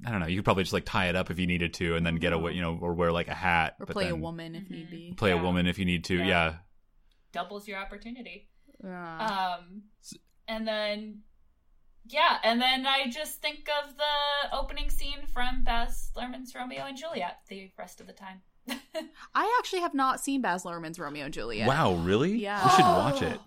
I 0.07 0.11
don't 0.11 0.21
know. 0.21 0.27
You 0.27 0.37
could 0.37 0.45
probably 0.45 0.63
just 0.63 0.73
like 0.73 0.85
tie 0.85 1.09
it 1.09 1.17
up 1.17 1.31
if 1.31 1.39
you 1.39 1.47
needed 1.47 1.75
to, 1.75 1.97
and 1.97 2.07
then 2.07 2.17
get 2.17 2.33
a 2.33 2.37
mm-hmm. 2.37 2.55
you 2.55 2.63
know, 2.63 2.79
or 2.81 2.95
wear 2.95 3.13
like 3.13 3.29
a 3.29 3.35
hat, 3.35 3.77
or 3.81 3.87
play 3.87 4.09
a 4.09 4.17
woman 4.17 4.55
if 4.55 4.71
need 4.71 4.91
be. 4.91 5.15
Play 5.17 5.31
yeah. 5.31 5.41
a 5.41 5.43
woman 5.43 5.67
if 5.67 5.79
you 5.79 5.85
need 5.85 6.05
to. 6.05 6.17
Yeah. 6.17 6.27
yeah. 6.27 6.55
Doubles 7.33 7.69
your 7.69 7.79
opportunity. 7.79 8.49
Um. 8.83 9.83
and 10.47 10.67
then 10.67 11.23
yeah, 12.07 12.39
and 12.43 12.61
then 12.61 12.87
I 12.87 13.09
just 13.11 13.41
think 13.41 13.69
of 13.83 13.95
the 13.97 14.57
opening 14.57 14.89
scene 14.91 15.27
from 15.33 15.63
Baz 15.63 16.11
Luhrmann's 16.17 16.55
Romeo 16.55 16.85
and 16.85 16.97
Juliet 16.97 17.39
the 17.49 17.71
rest 17.79 18.01
of 18.01 18.07
the 18.07 18.13
time. 18.13 18.41
I 19.35 19.57
actually 19.59 19.81
have 19.81 19.95
not 19.95 20.21
seen 20.21 20.41
Baz 20.41 20.65
Luhrmann's 20.65 20.99
Romeo 20.99 21.25
and 21.25 21.35
Juliet. 21.35 21.69
Wow, 21.69 21.95
really? 21.95 22.37
Yeah. 22.37 22.65
You 22.65 22.71
should 22.71 22.83
watch 22.83 23.23
it. 23.23 23.41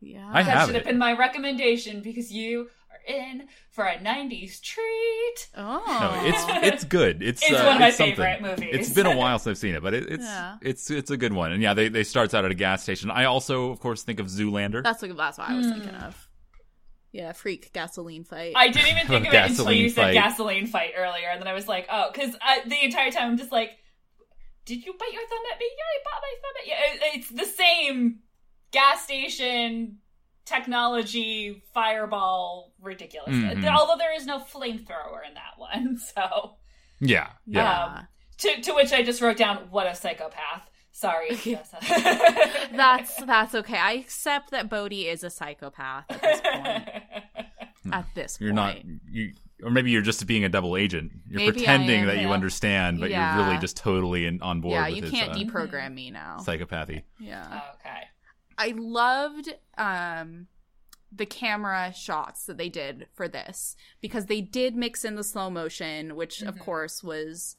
Yeah. 0.00 0.28
I 0.32 0.42
that 0.42 0.50
have 0.50 0.66
should 0.66 0.76
it. 0.76 0.78
have 0.78 0.86
been 0.86 0.98
my 0.98 1.12
recommendation 1.12 2.00
because 2.00 2.32
you 2.32 2.62
are 2.62 2.66
in 3.08 3.48
for 3.70 3.84
a 3.84 3.96
'90s 3.98 4.60
treat. 4.60 5.48
Oh. 5.56 5.82
No, 5.86 6.28
it's 6.28 6.74
it's 6.74 6.84
good. 6.84 7.22
It's 7.22 7.42
It's 7.42 7.52
uh, 7.58 7.64
one 7.64 7.74
of 7.74 7.80
my 7.80 7.88
it's 7.88 7.96
something. 7.96 8.16
favorite 8.16 8.42
movies. 8.42 8.68
It's 8.72 8.90
been 8.90 9.06
a 9.06 9.16
while 9.22 9.38
since 9.38 9.58
I've 9.58 9.60
seen 9.60 9.74
it, 9.74 9.82
but 9.82 9.94
it, 9.94 10.06
it's 10.10 10.24
Yeah. 10.24 10.56
it's 10.62 10.90
it's 10.90 11.10
a 11.10 11.16
good 11.16 11.32
one. 11.32 11.52
And 11.52 11.62
yeah, 11.62 11.74
they 11.74 11.88
they 11.88 12.04
starts 12.04 12.34
out 12.34 12.44
at 12.44 12.50
a 12.50 12.54
gas 12.54 12.82
station. 12.82 13.10
I 13.10 13.24
also, 13.24 13.70
of 13.70 13.80
course, 13.80 14.02
think 14.02 14.20
of 14.20 14.26
Zoolander. 14.26 14.82
That's 14.82 15.02
what, 15.02 15.16
that's 15.16 15.38
what 15.38 15.48
I 15.48 15.54
was 15.56 15.66
Hmm. 15.66 15.72
thinking 15.72 15.94
of. 15.94 16.28
Yeah, 17.10 17.32
freak 17.32 17.72
gasoline 17.72 18.24
fight. 18.24 18.52
I 18.54 18.68
didn't 18.68 18.88
even 18.88 19.06
think 19.06 19.26
of 19.28 19.32
it 19.32 19.36
until 19.36 19.48
Gasoline 19.64 19.82
you 19.82 19.88
said 19.88 20.02
fight. 20.02 20.12
gasoline 20.14 20.66
fight 20.66 20.92
earlier, 20.96 21.28
and 21.30 21.40
then 21.40 21.48
I 21.48 21.54
was 21.54 21.66
like, 21.66 21.86
oh, 21.90 22.10
because 22.12 22.32
the 22.66 22.84
entire 22.84 23.10
time 23.10 23.30
I'm 23.30 23.38
just 23.38 23.50
like, 23.50 23.70
did 24.66 24.84
you 24.84 24.92
bite 24.92 25.12
your 25.14 25.22
thumb 25.26 25.38
at 25.50 25.58
me? 25.58 25.66
Yeah, 25.74 25.84
I 25.94 25.98
bite 26.04 26.22
my 26.22 26.34
thumb 26.42 26.56
at 26.60 26.66
you. 27.14 27.20
It's 27.20 27.28
the 27.30 27.46
same 27.46 28.18
gas 28.72 29.04
station 29.04 29.98
technology 30.48 31.62
fireball 31.74 32.72
ridiculous. 32.80 33.34
Mhm. 33.34 33.64
Although 33.68 33.96
there 33.98 34.14
is 34.14 34.26
no 34.26 34.38
flamethrower 34.38 35.26
in 35.26 35.34
that 35.34 35.56
one, 35.58 35.98
so 36.14 36.56
yeah, 37.00 37.28
yeah. 37.46 37.62
yeah. 37.62 37.84
Um, 37.84 38.06
to 38.38 38.60
to 38.62 38.72
which 38.74 38.92
I 38.92 39.02
just 39.02 39.20
wrote 39.20 39.36
down, 39.36 39.56
what 39.70 39.86
a 39.86 39.94
psychopath. 39.94 40.68
Sorry, 40.92 41.30
that's 42.72 43.14
that's 43.24 43.54
okay. 43.54 43.76
I 43.78 43.92
accept 43.92 44.50
that 44.50 44.68
Bodhi 44.68 45.06
is 45.08 45.22
a 45.22 45.30
psychopath 45.30 46.04
at 46.10 46.20
this 46.22 46.40
point. 46.40 46.88
At 47.92 48.04
this 48.14 48.36
You're 48.38 48.52
point. 48.52 48.84
not 48.84 49.00
you, 49.10 49.32
or 49.62 49.70
maybe 49.70 49.90
you're 49.90 50.02
just 50.02 50.26
being 50.26 50.44
a 50.44 50.48
double 50.50 50.76
agent. 50.76 51.10
You're 51.26 51.38
Maybe 51.38 51.52
pretending 51.52 52.00
am, 52.00 52.06
that 52.08 52.18
you 52.18 52.32
understand, 52.32 53.00
but 53.00 53.08
Yeah. 53.08 53.34
you're 53.36 53.46
really 53.46 53.58
just 53.58 53.78
totally 53.78 54.26
in, 54.26 54.42
on 54.42 54.60
board. 54.60 54.72
Yeah, 54.74 54.88
with 54.88 54.96
you 54.96 55.02
his, 55.04 55.10
can't 55.10 55.30
uh, 55.30 55.34
deprogram 55.36 55.94
me 55.94 56.10
now. 56.10 56.36
psychopathy. 56.40 57.04
Yeah. 57.18 57.62
okay. 57.80 58.00
I 58.58 58.74
loved 58.76 59.54
um 59.78 60.48
the 61.10 61.24
camera 61.24 61.90
shots 61.96 62.44
that 62.44 62.58
they 62.58 62.68
did 62.68 63.06
for 63.14 63.28
this 63.28 63.74
because 64.02 64.26
they 64.26 64.42
did 64.42 64.76
mix 64.76 65.04
in 65.06 65.14
the 65.14 65.24
slow 65.24 65.48
motion, 65.48 66.16
which 66.16 66.42
of 66.42 66.56
Mhm. 66.56 66.60
course 66.60 67.02
was 67.02 67.56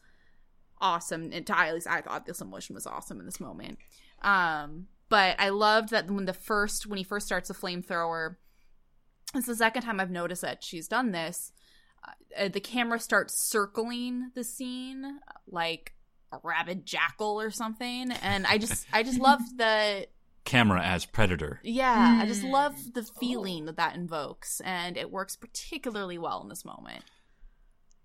awesome. 0.80 1.32
And 1.34 1.48
to 1.48 1.58
at 1.58 1.74
least 1.74 1.88
I 1.88 2.02
thought 2.02 2.26
the 2.28 2.34
slow 2.36 2.48
motion 2.48 2.76
was 2.76 2.86
awesome 2.86 3.20
in 3.20 3.26
this 3.26 3.40
moment. 3.40 3.80
Um, 4.22 4.88
but 5.10 5.36
I 5.40 5.50
loved 5.50 5.90
that 5.90 6.12
when 6.12 6.26
the 6.26 6.34
first 6.34 6.86
when 6.86 6.98
he 6.98 7.04
first 7.04 7.26
starts 7.26 7.48
the 7.48 7.56
flamethrower, 7.56 8.36
it's 9.34 9.48
the 9.48 9.56
second 9.56 9.82
time 9.82 10.00
I've 10.00 10.12
noticed 10.12 10.42
that 10.44 10.64
she's 10.64 10.88
done 10.88 11.12
this. 11.12 11.52
Uh, 12.38 12.48
the 12.50 12.60
camera 12.62 13.00
starts 13.00 13.34
circling 13.34 14.32
the 14.36 14.44
scene 14.44 15.20
like 15.48 15.96
a 16.32 16.38
rabid 16.44 16.86
jackal 16.86 17.42
or 17.42 17.50
something, 17.50 18.12
and 18.12 18.46
I 18.46 18.58
just 18.60 18.86
I 18.94 19.02
just 19.04 19.20
love 19.30 19.42
the 19.58 20.08
Camera 20.46 20.82
as 20.82 21.06
predator. 21.06 21.60
yeah, 21.64 22.18
I 22.22 22.26
just 22.26 22.42
Mm. 22.44 22.52
love 22.52 22.94
the 22.94 23.04
feeling 23.04 23.66
that 23.66 23.78
that 23.78 23.96
invokes, 23.96 24.62
and 24.62 24.98
it 24.98 25.12
works 25.12 25.36
particularly 25.36 26.18
well 26.18 26.42
in 26.42 26.50
this 26.50 26.66
moment. 26.66 27.04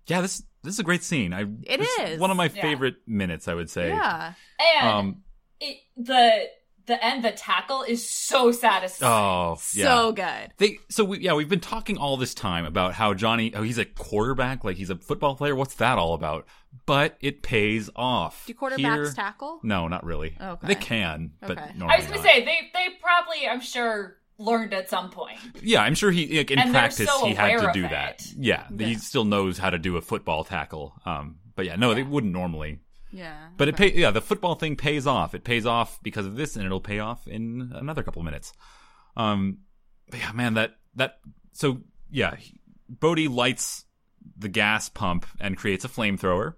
Yeah, 0.07 0.21
this 0.21 0.43
this 0.63 0.73
is 0.73 0.79
a 0.79 0.83
great 0.83 1.03
scene. 1.03 1.33
I 1.33 1.45
it 1.63 1.81
is 1.81 2.19
one 2.19 2.29
of 2.31 2.37
my 2.37 2.49
Yeah. 2.53 2.61
favorite 2.61 2.95
minutes. 3.07 3.47
I 3.47 3.53
would 3.55 3.69
say. 3.69 3.89
Yeah, 3.89 4.33
And 4.59 4.87
Um. 4.87 5.23
it, 5.59 5.77
the 5.97 6.49
the 6.87 7.03
end, 7.03 7.23
the 7.23 7.31
tackle 7.31 7.83
is 7.83 8.07
so 8.09 8.51
satisfying. 8.51 9.11
Oh, 9.11 9.57
yeah. 9.73 9.85
so 9.85 10.11
good. 10.11 10.51
They 10.57 10.79
so 10.89 11.03
we 11.03 11.19
yeah 11.19 11.33
we've 11.33 11.49
been 11.49 11.59
talking 11.59 11.97
all 11.97 12.17
this 12.17 12.33
time 12.33 12.65
about 12.65 12.93
how 12.93 13.13
Johnny 13.13 13.53
oh 13.55 13.61
he's 13.63 13.77
a 13.77 13.85
quarterback 13.85 14.63
like 14.63 14.77
he's 14.77 14.89
a 14.89 14.95
football 14.95 15.35
player 15.35 15.55
what's 15.55 15.75
that 15.75 15.97
all 15.97 16.13
about 16.13 16.45
but 16.85 17.17
it 17.21 17.41
pays 17.41 17.89
off 17.95 18.45
Do 18.45 18.53
quarterbacks 18.53 18.77
Here- 18.79 19.11
tackle? 19.13 19.59
no 19.63 19.87
not 19.87 20.03
really 20.05 20.35
Okay. 20.39 20.67
they 20.67 20.75
can 20.75 21.31
but 21.41 21.51
Okay. 21.57 21.71
normally 21.75 21.95
I 21.95 21.97
was 21.99 22.05
gonna 22.07 22.17
not. 22.17 22.25
say 22.25 22.45
they 22.45 22.57
they 22.73 22.87
probably 23.01 23.47
I'm 23.47 23.61
sure 23.61 24.17
learned 24.37 24.73
at 24.73 24.89
some 24.89 25.09
point. 25.09 25.39
yeah 25.61 25.81
I'm 25.81 25.95
sure 25.95 26.11
he 26.11 26.37
like, 26.37 26.51
in 26.51 26.59
And 26.59 26.71
practice 26.71 27.07
so 27.09 27.25
he 27.25 27.33
had 27.33 27.59
to 27.61 27.71
do 27.73 27.83
that 27.83 28.25
yeah, 28.37 28.67
he 28.77 28.95
still 28.95 29.23
knows 29.25 29.57
how 29.57 29.69
to 29.69 29.77
do 29.79 29.95
a 29.97 30.01
football 30.01 30.43
tackle 30.43 30.93
um 31.05 31.37
but 31.55 31.65
yeah 31.65 31.75
no 31.77 31.93
they 31.93 32.03
wouldn't 32.03 32.33
normally 32.33 32.79
Yeah, 33.15 33.47
but 33.55 33.69
it 33.69 33.77
pay 33.77 33.93
yeah 33.93 34.11
the 34.11 34.21
football 34.21 34.55
thing 34.55 34.75
pays 34.75 35.07
off. 35.07 35.33
It 35.33 35.45
pays 35.45 35.65
off 35.65 35.99
because 36.03 36.25
of 36.25 36.35
this 36.35 36.57
and 36.57 36.65
it'll 36.65 36.81
pay 36.81 36.99
off 36.99 37.27
in 37.27 37.71
another 37.73 38.03
couple 38.03 38.21
of 38.21 38.25
minutes. 38.25 38.51
Um 39.15 39.59
but 40.09 40.19
yeah 40.19 40.33
man 40.33 40.55
that 40.55 40.75
that 40.95 41.19
so 41.53 41.79
yeah 42.11 42.35
Bodhi 42.89 43.29
lights 43.29 43.85
the 44.37 44.49
gas 44.49 44.89
pump 44.89 45.25
and 45.39 45.55
creates 45.55 45.85
a 45.85 45.89
flamethrower 45.89 46.55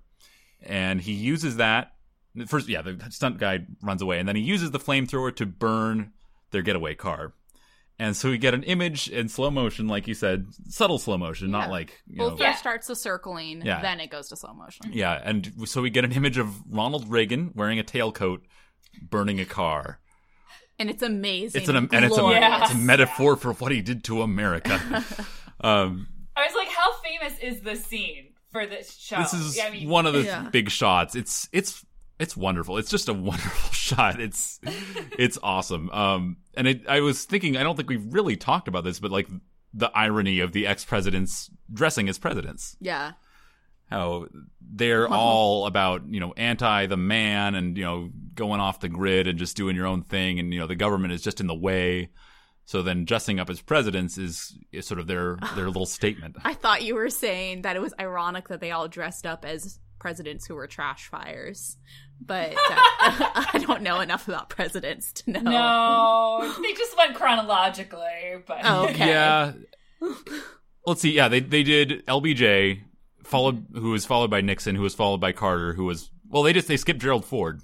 and 0.63 0.99
he 0.99 1.13
uses 1.13 1.57
that. 1.57 1.91
First 2.47 2.67
yeah 2.69 2.81
the 2.81 2.99
stunt 3.11 3.37
guy 3.37 3.59
runs 3.83 4.01
away 4.01 4.17
and 4.17 4.27
then 4.27 4.35
he 4.35 4.41
uses 4.41 4.71
the 4.71 4.79
flamethrower 4.79 5.35
to 5.35 5.45
burn 5.45 6.11
their 6.49 6.63
getaway 6.63 6.95
car 6.95 7.33
and 7.99 8.15
so 8.15 8.29
we 8.29 8.37
get 8.37 8.53
an 8.53 8.63
image 8.63 9.09
in 9.09 9.27
slow 9.29 9.49
motion 9.49 9.87
like 9.87 10.07
you 10.07 10.13
said 10.13 10.45
subtle 10.69 10.99
slow 10.99 11.17
motion 11.17 11.49
not 11.51 11.69
like 11.69 11.99
you 12.07 12.17
Well, 12.19 12.29
know 12.31 12.35
first 12.37 12.41
Yeah. 12.43 12.55
starts 12.55 12.87
the 12.87 12.95
circling, 12.95 13.61
Yeah. 13.65 13.81
then 13.81 13.99
it 13.99 14.09
goes 14.11 14.29
to 14.29 14.35
slow 14.35 14.53
motion. 14.53 14.91
yeah, 14.93 15.19
and 15.23 15.51
so 15.65 15.81
we 15.81 15.89
get 15.89 16.03
an 16.05 16.11
image 16.11 16.37
of 16.37 16.49
Ronald 16.69 17.09
Reagan 17.09 17.51
wearing 17.55 17.79
a 17.79 17.83
tailcoat, 17.83 18.39
burning 19.01 19.39
a 19.39 19.45
car. 19.45 19.99
and 20.79 20.89
it's 20.91 21.01
amazing. 21.01 21.59
It's 21.61 21.69
an 21.69 21.75
and 21.75 22.05
it's 22.05 22.15
a, 22.17 22.19
glorious. 22.19 22.39
Yeah. 22.41 22.63
it's 22.63 22.73
a 22.73 22.77
metaphor 22.77 23.35
for 23.35 23.53
what 23.53 23.71
he 23.71 23.81
did 23.81 24.03
to 24.05 24.21
America. 24.21 24.75
um, 25.61 26.07
I 26.35 26.45
was 26.45 26.53
like, 26.55 26.67
how 26.69 26.93
famous 27.01 27.39
is 27.39 27.61
this 27.61 27.83
scene 27.85 28.33
for 28.51 28.67
this 28.67 28.95
show? 28.95 29.17
this 29.17 29.33
is 29.33 29.59
I 29.59 29.71
mean, 29.71 29.89
one 29.89 30.05
of 30.05 30.13
the 30.13 30.21
Yeah. 30.23 30.49
big 30.49 30.69
shots. 30.69 31.15
It's 31.15 31.49
it's 31.51 31.83
it's 32.19 32.35
wonderful. 32.35 32.77
It's 32.77 32.89
just 32.89 33.09
a 33.09 33.13
wonderful 33.31 33.71
shot. 33.71 34.19
It's 34.19 34.59
it's 35.17 35.37
awesome. 35.41 35.89
Um, 35.91 36.37
and 36.55 36.67
it, 36.67 36.87
I 36.87 37.01
was 37.01 37.25
thinking, 37.25 37.57
I 37.57 37.63
don't 37.63 37.75
think 37.75 37.89
we've 37.89 38.13
really 38.13 38.35
talked 38.35 38.67
about 38.67 38.83
this, 38.83 38.99
but 38.99 39.11
like 39.11 39.27
the 39.73 39.91
irony 39.95 40.39
of 40.39 40.53
the 40.53 40.67
ex 40.67 40.85
presidents 40.85 41.49
dressing 41.71 42.09
as 42.09 42.17
presidents. 42.17 42.75
yeah, 42.79 43.13
how 43.89 44.27
they're 44.61 45.07
all 45.07 45.65
about 45.65 46.07
you 46.07 46.19
know 46.19 46.33
anti 46.35 46.85
the 46.87 46.97
man 46.97 47.55
and 47.55 47.77
you 47.77 47.83
know 47.83 48.09
going 48.33 48.59
off 48.59 48.79
the 48.79 48.89
grid 48.89 49.27
and 49.27 49.39
just 49.39 49.55
doing 49.55 49.75
your 49.75 49.87
own 49.87 50.03
thing 50.03 50.39
and 50.39 50.53
you 50.53 50.59
know 50.59 50.67
the 50.67 50.75
government 50.75 51.13
is 51.13 51.21
just 51.21 51.39
in 51.39 51.47
the 51.47 51.55
way 51.55 52.09
so 52.65 52.81
then 52.81 53.05
dressing 53.05 53.39
up 53.39 53.49
as 53.49 53.61
presidents 53.61 54.17
is, 54.17 54.57
is 54.73 54.85
sort 54.85 54.99
of 54.99 55.07
their 55.07 55.37
their 55.55 55.67
little 55.67 55.85
statement 55.85 56.35
I 56.43 56.53
thought 56.53 56.83
you 56.83 56.95
were 56.95 57.09
saying 57.09 57.61
that 57.61 57.75
it 57.75 57.81
was 57.81 57.93
ironic 57.99 58.49
that 58.49 58.59
they 58.59 58.71
all 58.71 58.87
dressed 58.87 59.25
up 59.25 59.45
as 59.45 59.79
presidents 59.99 60.45
who 60.45 60.55
were 60.55 60.67
trash 60.67 61.07
fires, 61.07 61.77
but 62.19 62.51
uh, 62.53 62.55
I 63.53 63.63
don't 63.65 63.81
know 63.81 63.99
enough 63.99 64.27
about 64.27 64.49
presidents 64.49 65.13
to 65.13 65.31
know. 65.31 65.41
no, 65.41 66.53
they 66.61 66.73
just 66.73 66.97
went 66.97 67.15
chronologically, 67.15 68.43
but 68.45 68.59
Oh, 68.63 68.85
okay. 68.89 69.07
yeah 69.07 69.53
let's 70.85 71.01
see 71.01 71.11
yeah 71.11 71.27
they 71.27 71.39
they 71.39 71.63
did 71.63 72.05
lbj 72.05 72.79
followed 73.23 73.65
who 73.73 73.89
was 73.89 74.05
followed 74.05 74.29
by 74.29 74.41
nixon 74.41 74.75
who 74.75 74.83
was 74.83 74.93
followed 74.93 75.19
by 75.19 75.31
carter 75.31 75.73
who 75.73 75.85
was 75.85 76.11
well 76.29 76.43
they 76.43 76.53
just 76.53 76.67
they 76.67 76.77
skipped 76.77 76.99
gerald 76.99 77.25
ford 77.25 77.59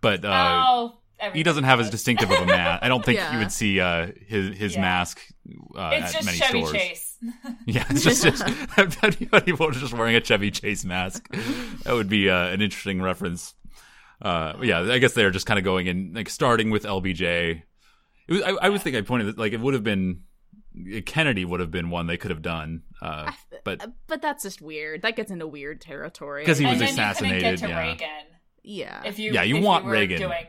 but 0.00 0.24
uh 0.24 0.62
oh, 0.64 0.99
he 1.32 1.42
doesn't 1.42 1.64
have 1.64 1.80
as 1.80 1.90
distinctive 1.90 2.30
of 2.30 2.40
a 2.42 2.46
mask. 2.46 2.82
I 2.82 2.88
don't 2.88 3.04
think 3.04 3.16
Yeah. 3.18 3.32
you 3.32 3.38
would 3.38 3.52
see 3.52 3.80
uh, 3.80 4.08
his 4.26 4.56
his 4.56 4.74
Yeah. 4.74 4.80
mask 4.80 5.20
uh, 5.76 5.90
It's 5.94 6.06
at 6.08 6.12
just 6.12 6.24
many 6.26 6.38
Chevy 6.38 6.58
stores. 6.64 6.72
Chase. 6.72 7.06
Yeah, 7.66 7.84
it's 7.90 8.02
just, 8.02 8.22
just 8.22 8.42
anybody 9.04 9.52
was 9.52 9.76
just 9.76 9.92
wearing 9.92 10.14
a 10.16 10.20
Chevy 10.22 10.50
Chase 10.50 10.84
mask. 10.86 11.28
That 11.84 11.92
would 11.92 12.08
be 12.08 12.30
uh, 12.30 12.46
an 12.48 12.62
interesting 12.62 13.02
reference. 13.02 13.54
Uh, 14.22 14.54
yeah, 14.62 14.80
I 14.80 14.98
guess 14.98 15.12
they're 15.12 15.30
just 15.30 15.44
kind 15.46 15.58
of 15.58 15.64
going 15.64 15.86
in, 15.86 16.12
like 16.14 16.28
starting 16.30 16.70
with 16.70 16.84
LBJ. 16.84 17.62
It 18.28 18.32
was, 18.32 18.42
I, 18.42 18.50
I 18.50 18.68
would 18.70 18.80
think 18.82 18.96
I 18.96 19.02
pointed 19.02 19.28
that, 19.28 19.38
like 19.38 19.52
it 19.52 19.60
would 19.60 19.74
have 19.74 19.84
been 19.84 20.22
Kennedy 21.04 21.44
would 21.44 21.60
have 21.60 21.70
been 21.70 21.90
one 21.90 22.06
they 22.06 22.16
could 22.16 22.30
have 22.30 22.42
done, 22.42 22.82
uh, 23.02 23.32
but 23.64 23.82
Uh, 23.82 23.88
But 24.06 24.22
that's 24.22 24.42
just 24.44 24.62
weird. 24.62 25.02
That 25.02 25.16
gets 25.16 25.30
into 25.30 25.46
weird 25.46 25.80
territory 25.80 26.42
because 26.42 26.58
he 26.58 26.64
was 26.64 26.74
and 26.74 26.82
then 26.82 26.88
assassinated, 26.90 27.42
You 27.42 27.50
get 27.50 27.58
to 27.58 27.68
yeah. 27.68 27.80
Reagan 27.80 28.08
yeah. 28.62 29.02
if 29.04 29.18
you 29.18 29.32
Yeah, 29.32 29.42
you 29.42 29.56
if 29.56 29.64
want 29.64 29.84
were 29.84 29.90
Reagan. 29.92 30.18
doing 30.20 30.46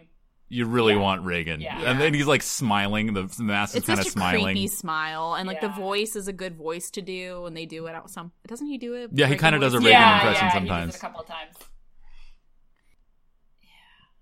you 0.51 0.65
really 0.65 0.93
Yeah. 0.93 1.00
want 1.00 1.24
Reagan. 1.24 1.62
Yeah. 1.62 1.79
And 1.89 2.00
then 2.00 2.13
he's 2.13 2.27
like 2.27 2.43
smiling. 2.43 3.13
The, 3.13 3.24
the 3.24 3.43
mask 3.43 3.72
is 3.74 3.77
it's 3.77 3.88
kind 3.88 3.98
such 4.00 4.08
of 4.08 4.12
a 4.12 4.13
smiling. 4.13 4.43
creepy 4.55 4.67
smile, 4.67 5.34
and 5.36 5.48
like 5.48 5.62
the 5.62 5.70
voice 5.70 6.15
is 6.15 6.27
a 6.27 6.34
good 6.34 6.55
voice 6.55 6.91
to 6.91 7.01
do, 7.01 7.46
and 7.46 7.55
they 7.55 7.65
do 7.65 7.88
it 7.88 7.96
out 7.96 8.10
some. 8.10 8.31
Doesn't 8.48 8.67
he 8.67 8.77
do 8.77 8.93
it? 8.96 9.12
Yeah, 9.13 9.27
he 9.27 9.38
kinda 9.38 9.60
does 9.60 9.74
a 9.74 9.77
voice? 9.77 9.86
Reagan 9.86 10.01
yeah, 10.01 10.15
impression 10.20 10.46
yeah, 10.48 10.53
sometimes. 10.53 10.81
He 10.81 10.86
does 10.88 10.96
it 10.96 10.98
a 10.98 11.01
couple 11.01 11.22
of 11.22 11.27
times. 11.27 11.55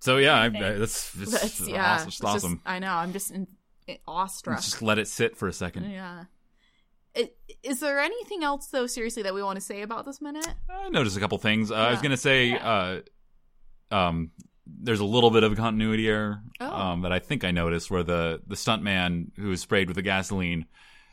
So 0.01 0.17
yeah, 0.17 0.36
I, 0.39 0.45
I, 0.45 0.50
Thanks. 0.50 0.79
that's, 0.79 1.12
that's, 1.12 1.31
That's, 1.31 1.67
yeah, 1.67 1.93
awesome. 1.95 2.07
it's 2.07 2.17
Just 2.17 2.25
awesome. 2.25 2.53
just- 2.57 2.67
I 2.67 2.79
know. 2.79 2.93
I'm 2.93 3.12
just 3.12 3.31
in, 3.31 3.48
awestruck. 4.07 4.55
Let's 4.57 4.65
just 4.69 4.81
let 4.81 4.98
it 4.98 5.07
sit 5.07 5.36
for 5.36 5.48
a 5.48 5.53
second. 5.53 5.91
Yeah. 5.91 6.25
I- 7.17 7.31
Is 7.63 7.79
there 7.81 8.00
anything 8.00 8.43
else 8.43 8.67
though? 8.67 8.88
Seriously, 8.88 9.24
that 9.24 9.33
we 9.33 9.43
want 9.43 9.57
to 9.57 9.62
say 9.65 9.81
about 9.81 10.05
this 10.05 10.21
minute? 10.21 10.48
I 10.69 10.89
noticed 10.89 11.17
a 11.17 11.19
couple 11.19 11.38
things. 11.39 11.69
Uh, 11.71 11.75
I 11.75 11.91
was 11.91 12.01
gonna 12.01 12.15
say, 12.17 12.53
uh, 12.57 13.01
um, 13.91 14.31
there's 14.82 15.00
a 15.00 15.06
little 15.06 15.32
bit 15.32 15.44
of 15.44 15.52
a 15.52 15.56
continuity 15.56 16.08
error 16.08 16.42
Oh. 16.60 16.72
um, 16.72 17.02
that 17.02 17.12
I 17.12 17.20
think 17.20 17.44
I 17.44 17.52
noticed, 17.52 17.90
where 17.90 18.04
the 18.04 18.42
the 18.48 18.56
stuntman 18.56 19.32
who 19.38 19.50
was 19.50 19.62
sprayed 19.62 19.88
with 19.88 19.96
the 19.96 20.02
gasoline 20.02 20.66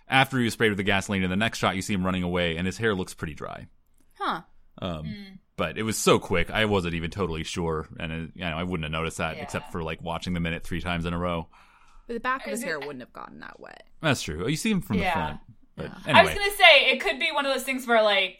after 0.09 0.39
he 0.39 0.45
was 0.45 0.53
sprayed 0.53 0.71
with 0.71 0.77
the 0.79 0.83
gasoline, 0.85 1.23
in 1.25 1.31
the 1.31 1.37
next 1.37 1.59
shot 1.59 1.77
you 1.77 1.83
see 1.83 1.95
him 1.95 2.05
running 2.05 2.23
away, 2.23 2.57
and 2.57 2.67
his 2.67 2.79
hair 2.79 2.95
looks 2.95 3.15
pretty 3.15 3.35
dry. 3.35 3.67
Huh. 4.19 4.43
Um, 4.81 5.05
mm. 5.05 5.39
But 5.57 5.79
it 5.79 5.83
was 5.85 5.97
so 5.97 6.19
quick, 6.19 6.51
I 6.51 6.67
wasn't 6.67 6.95
even 6.95 7.11
totally 7.11 7.43
sure, 7.45 7.89
and 7.99 8.13
it, 8.13 8.31
you 8.35 8.43
know 8.45 8.57
I 8.57 8.63
wouldn't 8.63 8.85
have 8.85 8.93
noticed 8.93 9.19
that 9.19 9.37
Yeah. 9.37 9.43
except 9.43 9.73
for 9.73 9.83
like 9.83 10.03
watching 10.03 10.35
the 10.35 10.41
minute 10.41 10.65
three 10.65 10.81
times 10.81 11.07
in 11.07 11.13
a 11.15 11.19
row. 11.19 11.49
But 12.07 12.15
the 12.15 12.21
back 12.21 12.45
of 12.47 12.51
his 12.53 12.63
hair 12.63 12.79
wouldn't 12.79 13.01
have 13.01 13.13
gotten 13.13 13.41
that 13.41 13.59
wet. 13.59 13.83
That's 14.01 14.23
true. 14.23 14.45
Oh, 14.45 14.49
You 14.49 14.57
see 14.57 14.71
him 14.71 14.81
from 14.83 14.99
Yeah. 14.99 15.05
the 15.09 15.13
front. 15.13 15.41
But 15.77 15.85
Yeah. 15.87 15.95
anyway, 16.07 16.21
I 16.21 16.23
was 16.25 16.35
gonna 16.35 16.51
say 16.57 16.91
it 16.93 17.01
could 17.01 17.19
be 17.19 17.33
one 17.33 17.47
of 17.47 17.53
those 17.53 17.65
things 17.65 17.87
where 17.87 18.03
like 18.03 18.39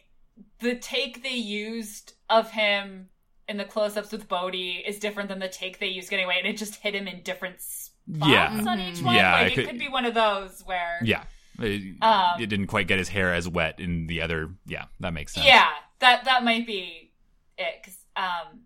the 0.61 0.77
take 0.77 1.23
they 1.23 1.35
used 1.35 2.13
of 2.31 2.51
him 2.51 3.09
in 3.49 3.57
the 3.57 3.65
close-ups 3.65 4.11
with 4.13 4.29
Bodhi 4.29 4.83
is 4.87 4.99
different 4.99 5.29
than 5.29 5.39
the 5.39 5.49
take 5.49 5.79
they 5.79 5.87
used 5.87 6.11
getting 6.11 6.25
away, 6.25 6.37
and 6.39 6.47
it 6.47 6.57
just 6.57 6.77
hit 6.77 6.95
him 6.95 7.07
in 7.07 7.23
different 7.23 7.61
spots 7.61 7.93
Yeah. 8.29 8.65
on 8.67 8.81
each 8.81 9.01
one. 9.03 9.15
Yeah, 9.15 9.33
like 9.33 9.47
it 9.47 9.53
it 9.53 9.55
could- 9.55 9.67
could, 9.71 9.79
be 9.79 9.89
one 9.89 10.05
of 10.05 10.15
those 10.15 10.63
where 10.65 10.99
yeah, 11.05 11.25
it, 11.61 11.97
Um, 12.03 12.41
it 12.41 12.47
didn't 12.47 12.67
quite 12.67 12.87
get 12.89 12.99
his 12.99 13.09
hair 13.09 13.33
as 13.33 13.49
wet 13.49 13.79
in 13.81 14.07
the 14.09 14.21
other. 14.23 14.51
Yeah, 14.67 14.87
that 15.01 15.13
makes 15.13 15.33
sense. 15.35 15.47
Yeah, 15.47 15.71
that 16.01 16.25
that 16.25 16.43
might 16.45 16.67
be 16.67 17.13
it. 17.59 17.83
'cause, 17.85 17.99
um, 18.17 18.63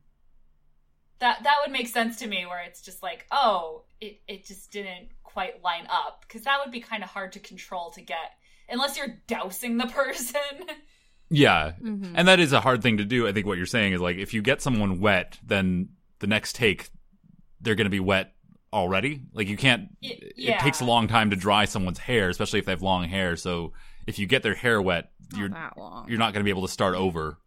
that 1.19 1.43
that 1.43 1.57
would 1.63 1.71
make 1.73 1.87
sense 1.89 2.17
to 2.21 2.27
me. 2.27 2.47
Where 2.47 2.63
it's 2.63 2.81
just 2.83 3.03
like, 3.03 3.27
oh, 3.31 3.85
it 4.01 4.21
it 4.27 4.47
just 4.47 4.71
didn't 4.73 5.11
quite 5.23 5.63
line 5.63 5.87
up 5.91 6.23
because 6.23 6.43
that 6.43 6.59
would 6.61 6.73
be 6.73 6.81
kind 6.81 7.05
of 7.05 7.11
hard 7.11 7.33
to 7.33 7.39
control 7.39 7.91
to 7.93 8.01
get 8.01 8.33
unless 8.69 8.97
you're 8.97 9.21
dousing 9.27 9.77
the 9.77 9.87
person. 10.01 10.41
Yeah, 11.31 11.73
Mm-hmm. 11.83 12.15
and 12.17 12.29
that 12.29 12.41
is 12.41 12.53
a 12.53 12.61
hard 12.61 12.83
thing 12.83 12.97
to 12.99 13.05
do. 13.05 13.27
I 13.29 13.33
think 13.33 13.47
what 13.47 13.57
you're 13.57 13.67
saying 13.67 13.93
is 13.93 14.01
like 14.01 14.17
if 14.17 14.35
you 14.35 14.43
get 14.43 14.61
someone 14.61 15.01
wet, 15.01 15.39
then 15.45 15.91
the 16.19 16.27
next 16.27 16.55
take 16.57 16.91
they're 17.61 17.75
going 17.75 17.87
to 17.87 17.91
be 17.91 18.01
wet 18.01 18.33
already. 18.73 19.23
Like 19.33 19.49
you 19.49 19.57
can't. 19.57 19.89
It 20.01 20.35
yeah. 20.37 20.59
takes 20.63 20.81
a 20.81 20.85
long 20.85 21.09
time 21.09 21.31
to 21.31 21.37
dry 21.37 21.65
someone's 21.67 21.99
hair, 21.99 22.29
especially 22.29 22.59
if 22.59 22.65
they 22.67 22.73
have 22.73 22.83
long 22.83 23.05
hair. 23.09 23.37
So 23.37 23.73
if 24.07 24.19
you 24.19 24.27
get 24.27 24.43
their 24.43 24.55
hair 24.55 24.81
wet, 24.81 25.11
you're 25.37 25.49
Not 25.49 25.75
you're 26.09 26.19
not 26.19 26.33
going 26.33 26.41
to 26.41 26.45
be 26.45 26.51
able 26.51 26.67
to 26.67 26.73
start 26.73 26.95
over 26.95 27.39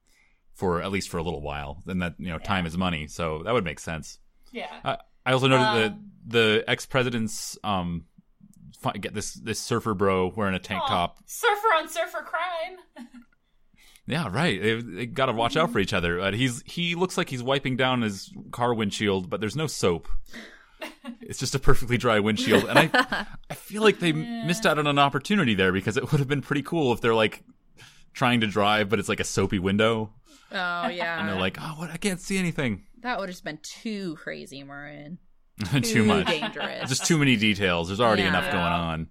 for 0.54 0.82
at 0.82 0.92
least 0.92 1.10
for 1.10 1.18
a 1.18 1.24
little 1.24 1.42
while. 1.42 1.82
Then 1.86 2.00
that 2.00 2.16
you 2.20 2.30
know 2.30 2.38
time 2.40 2.66
is 2.66 2.78
money, 2.78 3.08
so 3.08 3.42
that 3.44 3.54
would 3.54 3.64
make 3.66 3.80
sense. 3.80 4.20
yeah. 4.52 4.98
I 5.26 5.32
also 5.32 5.48
noted 5.48 5.64
Um, 5.66 5.78
that 5.82 5.94
the 6.28 6.64
ex 6.68 6.86
president's 6.86 7.58
um 7.64 8.06
get 9.00 9.14
this 9.14 9.34
this 9.34 9.60
surfer 9.60 9.94
bro 9.94 10.32
wearing 10.36 10.54
a 10.56 10.60
tank 10.60 10.82
Aw, 10.84 10.88
top. 10.88 11.18
surfer 11.26 11.68
on 11.78 11.88
surfer 11.90 12.22
crime. 12.26 13.08
Yeah, 14.06 14.28
right. 14.32 14.62
They, 14.62 14.82
they 14.82 15.06
got 15.06 15.28
to 15.28 15.32
watch 15.34 15.56
out 15.56 15.72
for 15.72 15.80
each 15.80 15.94
other. 15.94 16.20
Uh, 16.20 16.32
he's 16.34 16.62
he 16.66 16.96
looks 16.96 17.18
like 17.18 17.30
he's 17.30 17.42
wiping 17.44 17.78
down 17.78 18.02
his 18.02 18.32
car 18.52 18.74
windshield, 18.74 19.30
but 19.30 19.40
there's 19.40 19.56
no 19.56 19.68
soap. 19.68 20.08
it's 21.22 21.40
just 21.40 21.56
a 21.56 21.60
perfectly 21.60 21.98
dry 21.98 22.20
windshield, 22.20 22.66
and 22.66 22.78
I 22.78 23.26
I 23.50 23.54
feel 23.54 23.82
like 23.82 24.00
they 24.00 24.12
missed 24.12 24.66
out 24.66 24.78
on 24.78 24.88
an 24.88 25.00
opportunity 25.00 25.54
there 25.54 25.72
because 25.72 25.96
it 25.96 26.12
would 26.12 26.20
have 26.20 26.28
been 26.28 26.42
pretty 26.42 26.64
cool 26.64 26.92
if 26.92 27.00
they're 27.00 27.16
like 27.16 27.44
trying 28.14 28.42
to 28.42 28.48
drive, 28.48 28.90
but 28.90 29.00
it's 29.00 29.08
like 29.08 29.22
a 29.22 29.24
soapy 29.24 29.60
window, 29.60 30.12
oh 30.52 30.88
yeah. 30.90 31.20
and 31.20 31.30
they're 31.30 31.40
like, 31.40 31.58
oh, 31.62 31.76
what? 31.78 31.90
I 31.90 31.96
can't 31.98 32.20
see 32.20 32.38
anything. 32.38 32.84
that 33.02 33.18
would 33.20 33.30
have 33.30 33.34
just 33.34 33.46
been 33.46 33.60
too 33.64 34.16
crazy, 34.16 34.64
Marin. 34.64 35.18
Too 35.84 36.04
much. 36.04 36.26
dangerous. 36.26 36.90
Just 36.90 37.06
too 37.06 37.20
many 37.20 37.36
details. 37.36 37.88
There's 37.88 38.00
already 38.02 38.24
Yeah. 38.24 38.30
enough 38.30 38.46
going 38.52 38.58
on. 38.58 39.08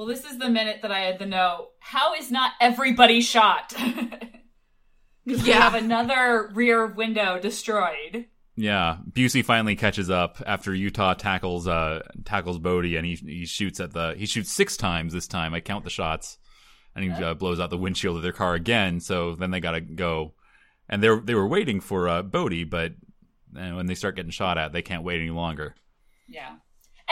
Well, 0.00 0.08
this 0.08 0.24
is 0.24 0.38
the 0.38 0.48
minute 0.48 0.80
that 0.80 0.90
I 0.90 1.00
had 1.00 1.18
the 1.18 1.26
note. 1.26 1.72
How 1.78 2.14
is 2.14 2.30
not 2.30 2.52
everybody 2.58 3.20
shot? 3.20 3.74
We 5.26 5.36
have 5.50 5.74
another 5.74 6.50
rear 6.54 6.86
window 6.86 7.38
destroyed. 7.38 8.24
Yeah, 8.56 8.96
Busey 9.12 9.44
finally 9.44 9.76
catches 9.76 10.08
up 10.08 10.42
after 10.46 10.74
Utah 10.74 11.12
tackles 11.12 11.68
uh 11.68 12.00
tackles 12.24 12.58
Bodhi 12.58 12.96
and 12.96 13.04
he 13.04 13.14
he 13.16 13.44
shoots 13.44 13.78
at 13.78 13.92
the 13.92 14.14
he 14.16 14.24
shoots 14.24 14.50
six 14.50 14.78
times 14.78 15.12
this 15.12 15.28
time. 15.28 15.52
I 15.52 15.60
count 15.60 15.84
the 15.84 15.90
shots, 15.90 16.38
and 16.96 17.04
he 17.04 17.10
uh, 17.10 17.34
blows 17.34 17.60
out 17.60 17.68
the 17.68 17.76
windshield 17.76 18.16
of 18.16 18.22
their 18.22 18.32
car 18.32 18.54
again. 18.54 19.00
So 19.00 19.34
then 19.34 19.50
they 19.50 19.60
gotta 19.60 19.82
go, 19.82 20.32
and 20.88 21.02
they 21.02 21.14
they 21.22 21.34
were 21.34 21.46
waiting 21.46 21.80
for 21.80 22.08
uh, 22.08 22.22
Bodhi, 22.22 22.64
but 22.64 22.92
uh, 23.54 23.72
when 23.72 23.84
they 23.84 23.94
start 23.94 24.16
getting 24.16 24.32
shot 24.32 24.56
at, 24.56 24.72
they 24.72 24.82
can't 24.82 25.04
wait 25.04 25.20
any 25.20 25.30
longer. 25.30 25.74
Yeah. 26.26 26.54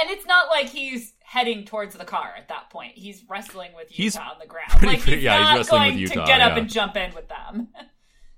And 0.00 0.10
it's 0.10 0.26
not 0.26 0.48
like 0.48 0.66
he's 0.68 1.14
heading 1.24 1.64
towards 1.64 1.94
the 1.96 2.04
car 2.04 2.32
at 2.36 2.48
that 2.48 2.70
point. 2.70 2.92
He's 2.94 3.24
wrestling 3.28 3.72
with 3.74 3.90
Utah 3.90 4.02
He's 4.02 4.16
on 4.16 4.38
the 4.40 4.46
ground. 4.46 4.70
pretty- 4.70 4.86
like 4.86 5.00
he's 5.02 5.22
yeah, 5.22 5.38
he's 5.38 5.44
not 5.48 5.56
wrestling 5.58 5.80
going 5.82 5.92
with 5.94 6.00
Utah, 6.00 6.20
to 6.20 6.26
get 6.26 6.40
up 6.40 6.52
yeah. 6.52 6.58
and 6.58 6.68
jump 6.70 6.96
in 6.96 7.14
with 7.14 7.28
them. 7.28 7.68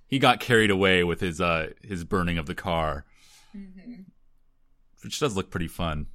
He 0.06 0.18
got 0.18 0.40
carried 0.40 0.72
away 0.72 1.04
with 1.04 1.20
his 1.20 1.40
uh 1.40 1.68
his 1.84 2.02
burning 2.02 2.36
of 2.36 2.46
the 2.46 2.54
car, 2.56 3.04
which 5.04 5.20
does 5.20 5.36
look 5.36 5.50
pretty 5.52 5.68
fun. 5.68 6.06